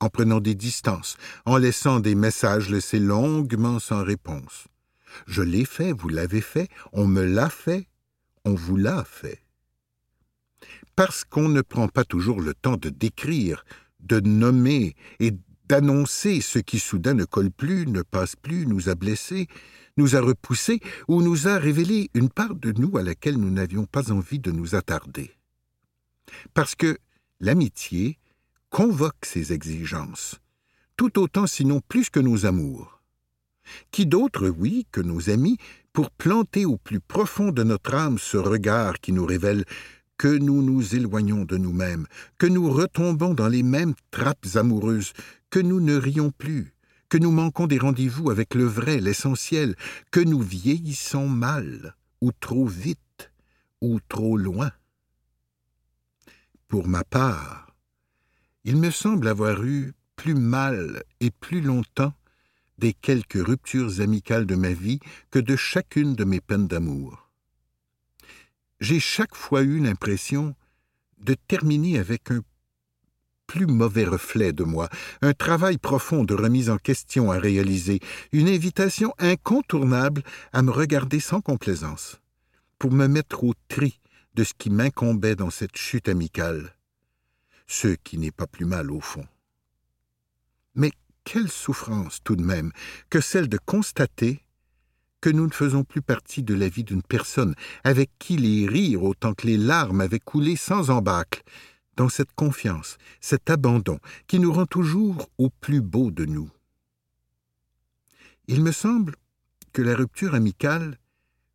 en 0.00 0.08
prenant 0.08 0.40
des 0.40 0.54
distances, 0.54 1.16
en 1.44 1.58
laissant 1.58 2.00
des 2.00 2.14
messages 2.14 2.70
laissés 2.70 3.00
longuement 3.00 3.78
sans 3.78 4.02
réponse. 4.02 4.68
Je 5.26 5.42
l'ai 5.42 5.64
fait, 5.64 5.92
vous 5.92 6.08
l'avez 6.08 6.40
fait, 6.40 6.68
on 6.92 7.06
me 7.06 7.22
l'a 7.22 7.50
fait, 7.50 7.86
on 8.44 8.54
vous 8.54 8.76
l'a 8.76 9.04
fait. 9.04 9.41
Parce 10.96 11.24
qu'on 11.24 11.48
ne 11.48 11.62
prend 11.62 11.88
pas 11.88 12.04
toujours 12.04 12.40
le 12.40 12.54
temps 12.54 12.76
de 12.76 12.90
décrire, 12.90 13.64
de 14.00 14.20
nommer 14.20 14.94
et 15.20 15.32
d'annoncer 15.68 16.40
ce 16.40 16.58
qui 16.58 16.78
soudain 16.78 17.14
ne 17.14 17.24
colle 17.24 17.50
plus, 17.50 17.86
ne 17.86 18.02
passe 18.02 18.36
plus, 18.36 18.66
nous 18.66 18.88
a 18.88 18.94
blessés, 18.94 19.46
nous 19.96 20.16
a 20.16 20.20
repoussés 20.20 20.80
ou 21.08 21.22
nous 21.22 21.48
a 21.48 21.58
révélé 21.58 22.10
une 22.14 22.28
part 22.28 22.54
de 22.54 22.72
nous 22.72 22.96
à 22.96 23.02
laquelle 23.02 23.36
nous 23.36 23.50
n'avions 23.50 23.86
pas 23.86 24.12
envie 24.12 24.38
de 24.38 24.50
nous 24.50 24.74
attarder. 24.74 25.30
Parce 26.54 26.74
que 26.74 26.98
l'amitié 27.40 28.18
convoque 28.70 29.24
ces 29.24 29.52
exigences, 29.52 30.40
tout 30.96 31.18
autant 31.18 31.46
sinon 31.46 31.80
plus 31.86 32.10
que 32.10 32.20
nos 32.20 32.46
amours. 32.46 33.02
Qui 33.90 34.06
d'autre, 34.06 34.48
oui, 34.48 34.86
que 34.90 35.00
nos 35.00 35.30
amis, 35.30 35.56
pour 35.92 36.10
planter 36.10 36.64
au 36.64 36.76
plus 36.76 37.00
profond 37.00 37.52
de 37.52 37.62
notre 37.62 37.94
âme 37.94 38.18
ce 38.18 38.36
regard 38.36 38.98
qui 39.00 39.12
nous 39.12 39.26
révèle 39.26 39.64
que 40.22 40.28
nous 40.28 40.62
nous 40.62 40.94
éloignons 40.94 41.44
de 41.44 41.56
nous-mêmes, 41.56 42.06
que 42.38 42.46
nous 42.46 42.70
retombons 42.70 43.34
dans 43.34 43.48
les 43.48 43.64
mêmes 43.64 43.94
trappes 44.12 44.54
amoureuses, 44.54 45.14
que 45.50 45.58
nous 45.58 45.80
ne 45.80 45.96
rions 45.96 46.30
plus, 46.30 46.74
que 47.08 47.18
nous 47.18 47.32
manquons 47.32 47.66
des 47.66 47.78
rendez-vous 47.78 48.30
avec 48.30 48.54
le 48.54 48.62
vrai, 48.62 49.00
l'essentiel, 49.00 49.74
que 50.12 50.20
nous 50.20 50.40
vieillissons 50.40 51.28
mal, 51.28 51.96
ou 52.20 52.30
trop 52.30 52.66
vite, 52.66 53.32
ou 53.80 53.98
trop 54.08 54.36
loin. 54.36 54.70
Pour 56.68 56.86
ma 56.86 57.02
part, 57.02 57.74
il 58.62 58.76
me 58.76 58.92
semble 58.92 59.26
avoir 59.26 59.64
eu 59.64 59.92
plus 60.14 60.36
mal 60.36 61.02
et 61.18 61.32
plus 61.32 61.62
longtemps 61.62 62.14
des 62.78 62.92
quelques 62.92 63.44
ruptures 63.44 64.00
amicales 64.00 64.46
de 64.46 64.54
ma 64.54 64.72
vie 64.72 65.00
que 65.32 65.40
de 65.40 65.56
chacune 65.56 66.14
de 66.14 66.22
mes 66.22 66.40
peines 66.40 66.68
d'amour. 66.68 67.21
J'ai 68.82 68.98
chaque 68.98 69.36
fois 69.36 69.62
eu 69.62 69.78
l'impression 69.78 70.56
de 71.18 71.34
terminer 71.34 72.00
avec 72.00 72.32
un 72.32 72.40
plus 73.46 73.68
mauvais 73.68 74.04
reflet 74.04 74.52
de 74.52 74.64
moi, 74.64 74.88
un 75.20 75.34
travail 75.34 75.78
profond 75.78 76.24
de 76.24 76.34
remise 76.34 76.68
en 76.68 76.78
question 76.78 77.30
à 77.30 77.38
réaliser, 77.38 78.00
une 78.32 78.48
invitation 78.48 79.14
incontournable 79.20 80.24
à 80.52 80.62
me 80.62 80.72
regarder 80.72 81.20
sans 81.20 81.40
complaisance, 81.40 82.20
pour 82.80 82.90
me 82.90 83.06
mettre 83.06 83.44
au 83.44 83.54
tri 83.68 84.00
de 84.34 84.42
ce 84.42 84.52
qui 84.52 84.68
m'incombait 84.68 85.36
dans 85.36 85.50
cette 85.50 85.76
chute 85.76 86.08
amicale, 86.08 86.74
ce 87.68 87.94
qui 88.02 88.18
n'est 88.18 88.32
pas 88.32 88.48
plus 88.48 88.66
mal 88.66 88.90
au 88.90 89.00
fond. 89.00 89.28
Mais 90.74 90.90
quelle 91.22 91.48
souffrance 91.48 92.18
tout 92.24 92.34
de 92.34 92.42
même 92.42 92.72
que 93.10 93.20
celle 93.20 93.48
de 93.48 93.58
constater 93.64 94.42
que 95.22 95.30
nous 95.30 95.46
ne 95.46 95.52
faisons 95.52 95.84
plus 95.84 96.02
partie 96.02 96.42
de 96.42 96.52
la 96.52 96.68
vie 96.68 96.84
d'une 96.84 97.02
personne 97.02 97.54
avec 97.84 98.10
qui 98.18 98.36
les 98.36 98.66
rires 98.66 99.04
autant 99.04 99.32
que 99.32 99.46
les 99.46 99.56
larmes 99.56 100.02
avaient 100.02 100.18
coulé 100.18 100.56
sans 100.56 100.90
embâcle, 100.90 101.42
dans 101.96 102.08
cette 102.08 102.32
confiance, 102.32 102.98
cet 103.20 103.48
abandon 103.48 103.98
qui 104.26 104.38
nous 104.38 104.52
rend 104.52 104.66
toujours 104.66 105.30
au 105.38 105.48
plus 105.48 105.80
beau 105.80 106.10
de 106.10 106.24
nous. 106.24 106.50
Il 108.48 108.62
me 108.62 108.72
semble 108.72 109.14
que 109.72 109.80
la 109.80 109.94
rupture 109.94 110.34
amicale 110.34 110.98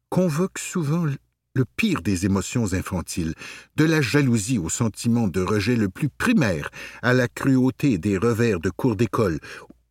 convoque 0.09 0.59
souvent 0.59 1.05
le 1.05 1.65
pire 1.75 2.01
des 2.01 2.25
émotions 2.25 2.73
infantiles, 2.73 3.33
de 3.75 3.83
la 3.83 3.99
jalousie 3.99 4.59
au 4.59 4.69
sentiment 4.69 5.27
de 5.27 5.41
rejet 5.41 5.75
le 5.75 5.89
plus 5.89 6.07
primaire, 6.07 6.69
à 7.01 7.13
la 7.13 7.27
cruauté 7.27 7.97
des 7.97 8.17
revers 8.17 8.59
de 8.59 8.69
cours 8.69 8.95
d'école, 8.95 9.39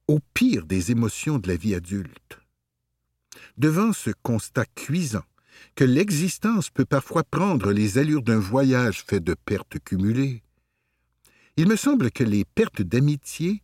au 0.09 0.21
pire 0.33 0.65
des 0.65 0.93
émotions 0.93 1.39
de 1.39 1.49
la 1.49 1.57
vie 1.57 1.75
adulte. 1.75 2.39
Devant 3.57 3.93
ce 3.93 4.11
constat 4.23 4.67
cuisant, 4.75 5.25
que 5.75 5.85
l'existence 5.85 6.71
peut 6.71 6.85
parfois 6.85 7.25
prendre 7.25 7.73
les 7.73 7.99
allures 7.99 8.23
d'un 8.23 8.39
voyage 8.39 9.03
fait 9.03 9.21
de 9.21 9.35
pertes 9.35 9.79
cumulées. 9.85 10.43
Il 11.57 11.67
me 11.67 11.77
semble 11.77 12.11
que 12.11 12.25
les 12.25 12.45
pertes 12.45 12.83
d'amitié 12.83 13.63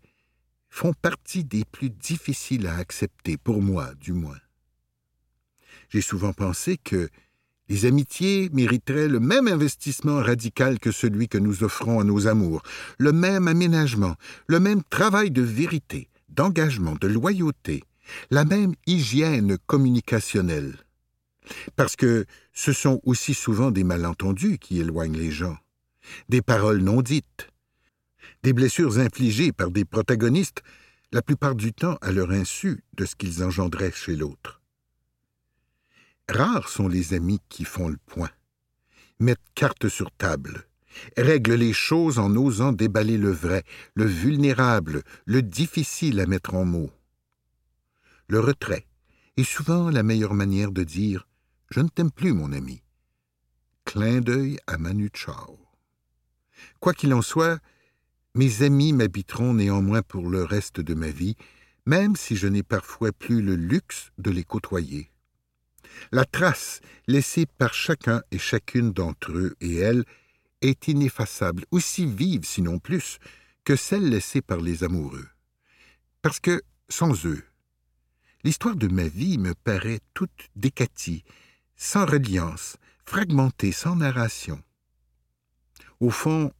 font 0.70 0.94
partie 0.94 1.44
des 1.44 1.64
plus 1.66 1.90
difficiles 1.90 2.66
à 2.66 2.76
accepter, 2.76 3.37
pour 3.37 3.61
moi 3.61 3.92
du 4.00 4.14
moins. 4.14 4.38
J'ai 5.90 6.00
souvent 6.00 6.33
pensé 6.33 6.78
que 6.78 7.11
les 7.68 7.85
amitiés 7.85 8.48
mériteraient 8.52 9.09
le 9.09 9.20
même 9.20 9.46
investissement 9.46 10.16
radical 10.22 10.78
que 10.78 10.90
celui 10.90 11.28
que 11.28 11.38
nous 11.38 11.64
offrons 11.64 12.00
à 12.00 12.05
nos 12.05 12.26
amours, 12.26 12.62
le 12.98 13.12
même 13.12 13.46
aménagement, 13.46 14.16
le 14.46 14.59
même 14.59 14.83
travail 14.83 15.31
de 15.31 15.42
vérité, 15.42 16.09
d'engagement, 16.31 16.96
de 16.98 17.09
loyauté, 17.09 17.85
la 18.31 18.44
même 18.44 18.75
hygiène 18.87 19.59
communicationnelle. 19.66 20.77
Parce 21.77 21.96
que 21.96 22.25
ce 22.53 22.72
sont 22.72 23.01
aussi 23.05 23.35
souvent 23.35 23.70
des 23.70 23.85
malentendus 23.85 24.59
qui 24.59 24.81
éloignent 24.81 25.16
les 25.16 25.31
gens, 25.31 25.57
des 26.29 26.42
paroles 26.42 26.81
non 26.81 27.03
dites, 27.03 27.48
des 28.42 28.53
blessures 28.53 28.98
infligées 28.98 29.53
par 29.53 29.70
des 29.70 29.85
protagonistes, 29.85 30.62
la 31.12 31.22
plupart 31.22 31.55
du 31.55 31.72
temps 31.72 31.98
à 32.01 32.11
leur 32.11 32.31
insu 32.31 32.83
de 32.94 33.05
ce 33.05 33.14
qu'ils 33.14 33.44
engendraient 33.44 33.92
chez 33.92 34.16
l'autre. 34.16 34.61
Rares 36.29 36.68
sont 36.68 36.88
les 36.88 37.14
amis 37.14 37.40
qui 37.48 37.64
font 37.64 37.88
le 37.88 37.98
point, 38.07 38.31
mettent 39.18 39.40
carte 39.55 39.88
sur 39.88 40.11
table, 40.12 40.66
règlent 41.16 41.55
les 41.55 41.72
choses 41.72 42.18
en 42.18 42.35
osant 42.37 42.72
déballer 42.72 43.18
le 43.18 43.31
vrai, 43.31 43.64
le 43.94 44.05
vulnérable, 44.05 45.03
le 45.27 45.42
difficile 45.42 46.20
à 46.20 46.27
mettre 46.27 46.55
en 46.55 46.64
mots. 46.64 46.90
Le 48.33 48.40
retrait 48.40 48.87
est 49.37 49.45
souvent 49.45 49.90
la 49.90 50.03
meilleure 50.03 50.33
manière 50.33 50.73
de 50.73 50.85
dire 50.85 51.29
Je 51.71 51.81
ne 51.81 51.88
t'aime 51.88 52.11
plus, 52.11 52.33
mon 52.33 52.51
ami. 52.55 52.83
Clin 53.85 54.23
d'œil 54.23 54.57
à 54.66 54.79
Manu 54.79 55.11
Chao. 55.12 55.59
Quoi 56.81 56.95
qu'il 56.95 57.12
en 57.12 57.21
soit, 57.21 57.61
mes 58.35 58.62
amis 58.62 58.95
m'habiteront 58.95 59.53
néanmoins 59.53 60.01
pour 60.01 60.31
le 60.31 60.45
reste 60.45 60.81
de 60.81 60.95
ma 60.95 61.11
vie, 61.11 61.37
même 61.85 62.16
si 62.16 62.35
je 62.35 62.47
n'ai 62.47 62.62
parfois 62.62 63.12
plus 63.12 63.42
le 63.42 63.55
luxe 63.55 64.12
de 64.16 64.31
les 64.31 64.45
côtoyer. 64.45 65.11
La 66.11 66.25
trace 66.25 66.81
laissée 67.07 67.45
par 67.45 67.75
chacun 67.75 68.23
et 68.31 68.38
chacune 68.38 68.92
d'entre 68.92 69.33
eux 69.33 69.57
et 69.61 69.77
elles 69.77 70.07
est 70.62 70.88
ineffaçable, 70.88 71.66
aussi 71.71 72.07
vive, 72.07 72.47
sinon 72.47 72.79
plus, 72.79 73.18
que 73.66 73.77
celle 73.77 74.09
laissée 74.09 74.40
par 74.40 74.62
les 74.62 74.85
amoureux. 74.85 75.29
Parce 76.23 76.40
que, 76.40 76.62
sans 76.88 77.27
eux, 77.27 77.45
l'histoire 78.44 78.76
de 78.76 78.88
ma 78.88 79.09
vie 79.09 79.38
me 79.38 79.55
paraît 79.55 80.00
toute 80.14 80.50
décatie, 80.57 81.24
sans 81.76 82.05
reliance, 82.07 82.76
fragmentée, 83.05 83.72
sans 83.72 83.96
narration. 83.96 84.62
Au 86.00 86.11
fond, 86.11 86.52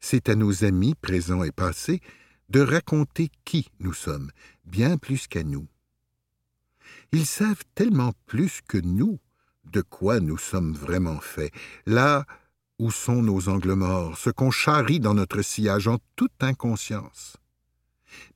c'est 0.00 0.28
à 0.28 0.34
nos 0.34 0.64
amis 0.64 0.94
présents 0.94 1.44
et 1.44 1.52
passés 1.52 2.00
de 2.48 2.60
raconter 2.60 3.30
qui 3.44 3.70
nous 3.80 3.92
sommes, 3.94 4.30
bien 4.64 4.98
plus 4.98 5.26
qu'à 5.26 5.42
nous. 5.42 5.66
Ils 7.12 7.26
savent 7.26 7.64
tellement 7.74 8.12
plus 8.26 8.60
que 8.66 8.78
nous 8.78 9.18
de 9.64 9.80
quoi 9.80 10.20
nous 10.20 10.38
sommes 10.38 10.74
vraiment 10.74 11.20
faits, 11.20 11.52
là 11.86 12.26
où 12.78 12.90
sont 12.90 13.22
nos 13.22 13.48
angles 13.48 13.74
morts, 13.74 14.18
ce 14.18 14.30
qu'on 14.30 14.50
charrie 14.50 15.00
dans 15.00 15.14
notre 15.14 15.42
sillage 15.42 15.88
en 15.88 15.98
toute 16.16 16.42
inconscience. 16.42 17.36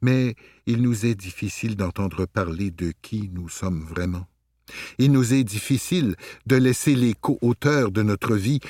Mais 0.00 0.34
il 0.66 0.82
nous 0.82 1.06
est 1.06 1.14
difficile 1.14 1.76
d'entendre 1.76 2.26
parler 2.26 2.70
de 2.70 2.92
qui 3.02 3.30
nous 3.32 3.48
sommes 3.48 3.82
vraiment. 3.82 4.26
Il 4.98 5.12
nous 5.12 5.34
est 5.34 5.44
difficile 5.44 6.14
de 6.46 6.56
laisser 6.56 6.94
les 6.94 7.14
co-auteurs 7.14 7.90
de 7.90 8.02
notre 8.02 8.36
vie, 8.36 8.60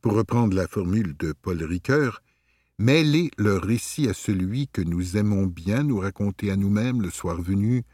pour 0.00 0.14
reprendre 0.14 0.56
la 0.56 0.66
formule 0.66 1.16
de 1.16 1.32
Paul 1.32 1.62
Ricoeur, 1.62 2.22
mêler 2.78 3.30
leur 3.36 3.62
récit 3.62 4.08
à 4.08 4.14
celui 4.14 4.68
que 4.68 4.80
nous 4.80 5.16
aimons 5.16 5.46
bien 5.46 5.82
nous 5.82 5.98
raconter 5.98 6.50
à 6.50 6.56
nous-mêmes 6.56 7.02
le 7.02 7.10
soir 7.10 7.40
venu, 7.40 7.84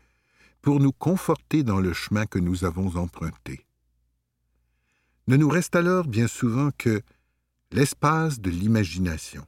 pour 0.63 0.81
nous 0.81 0.93
conforter 0.93 1.63
dans 1.63 1.81
le 1.81 1.93
chemin 1.93 2.27
que 2.27 2.39
nous 2.39 2.65
avons 2.65 2.97
emprunté. 2.97 3.67
Ne 5.29 5.37
nous 5.37 5.49
reste 5.49 5.75
alors 5.75 6.07
bien 6.07 6.29
souvent 6.29 6.71
que 6.79 7.03
l'espace 7.73 8.41
de 8.41 8.51
l'imagination, 8.51 9.45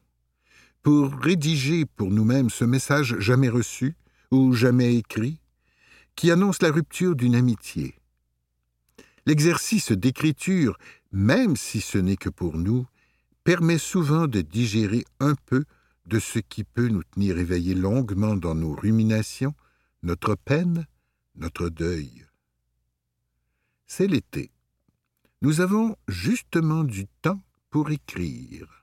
pour 0.82 1.12
rédiger 1.12 1.84
pour 1.84 2.10
nous-mêmes 2.10 2.50
ce 2.50 2.64
message 2.64 3.18
jamais 3.18 3.48
reçu 3.48 3.96
ou 4.30 4.52
jamais 4.52 4.96
écrit, 4.96 5.40
qui 6.16 6.30
annonce 6.30 6.62
la 6.62 6.70
rupture 6.70 7.16
d'une 7.16 7.34
amitié. 7.34 7.94
L'exercice 9.26 9.92
d'écriture, 9.92 10.78
même 11.12 11.56
si 11.56 11.80
ce 11.80 11.98
n'est 11.98 12.16
que 12.16 12.28
pour 12.30 12.56
nous, 12.56 12.86
permet 13.44 13.78
souvent 13.78 14.26
de 14.26 14.40
digérer 14.40 15.04
un 15.20 15.34
peu 15.46 15.64
de 16.06 16.18
ce 16.18 16.38
qui 16.38 16.64
peut 16.64 16.88
nous 16.88 17.04
tenir 17.04 17.38
éveillés 17.38 17.74
longuement 17.74 18.36
dans 18.36 18.54
nos 18.54 18.74
ruminations, 18.74 19.54
notre 20.02 20.34
peine 20.34 20.86
notre 21.38 21.68
deuil. 21.68 22.26
C'est 23.86 24.06
l'été. 24.06 24.50
Nous 25.40 25.60
avons 25.60 25.96
justement 26.08 26.84
du 26.84 27.06
temps 27.22 27.40
pour 27.70 27.90
écrire. 27.90 28.77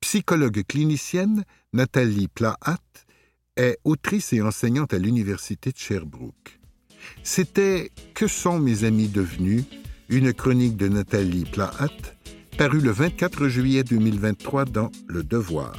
Psychologue 0.00 0.62
clinicienne, 0.66 1.44
Nathalie 1.72 2.28
Plahat 2.28 2.78
est 3.56 3.78
autrice 3.84 4.32
et 4.32 4.40
enseignante 4.40 4.94
à 4.94 4.98
l'Université 4.98 5.70
de 5.72 5.76
Sherbrooke. 5.76 6.58
C'était 7.22 7.90
Que 8.14 8.26
sont 8.26 8.58
mes 8.58 8.84
amis 8.84 9.08
devenus? 9.08 9.64
Une 10.08 10.32
chronique 10.32 10.76
de 10.76 10.88
Nathalie 10.88 11.44
Plahat, 11.44 11.92
parue 12.56 12.80
le 12.80 12.90
24 12.90 13.46
juillet 13.48 13.84
2023 13.84 14.64
dans 14.64 14.90
Le 15.06 15.22
Devoir. 15.22 15.76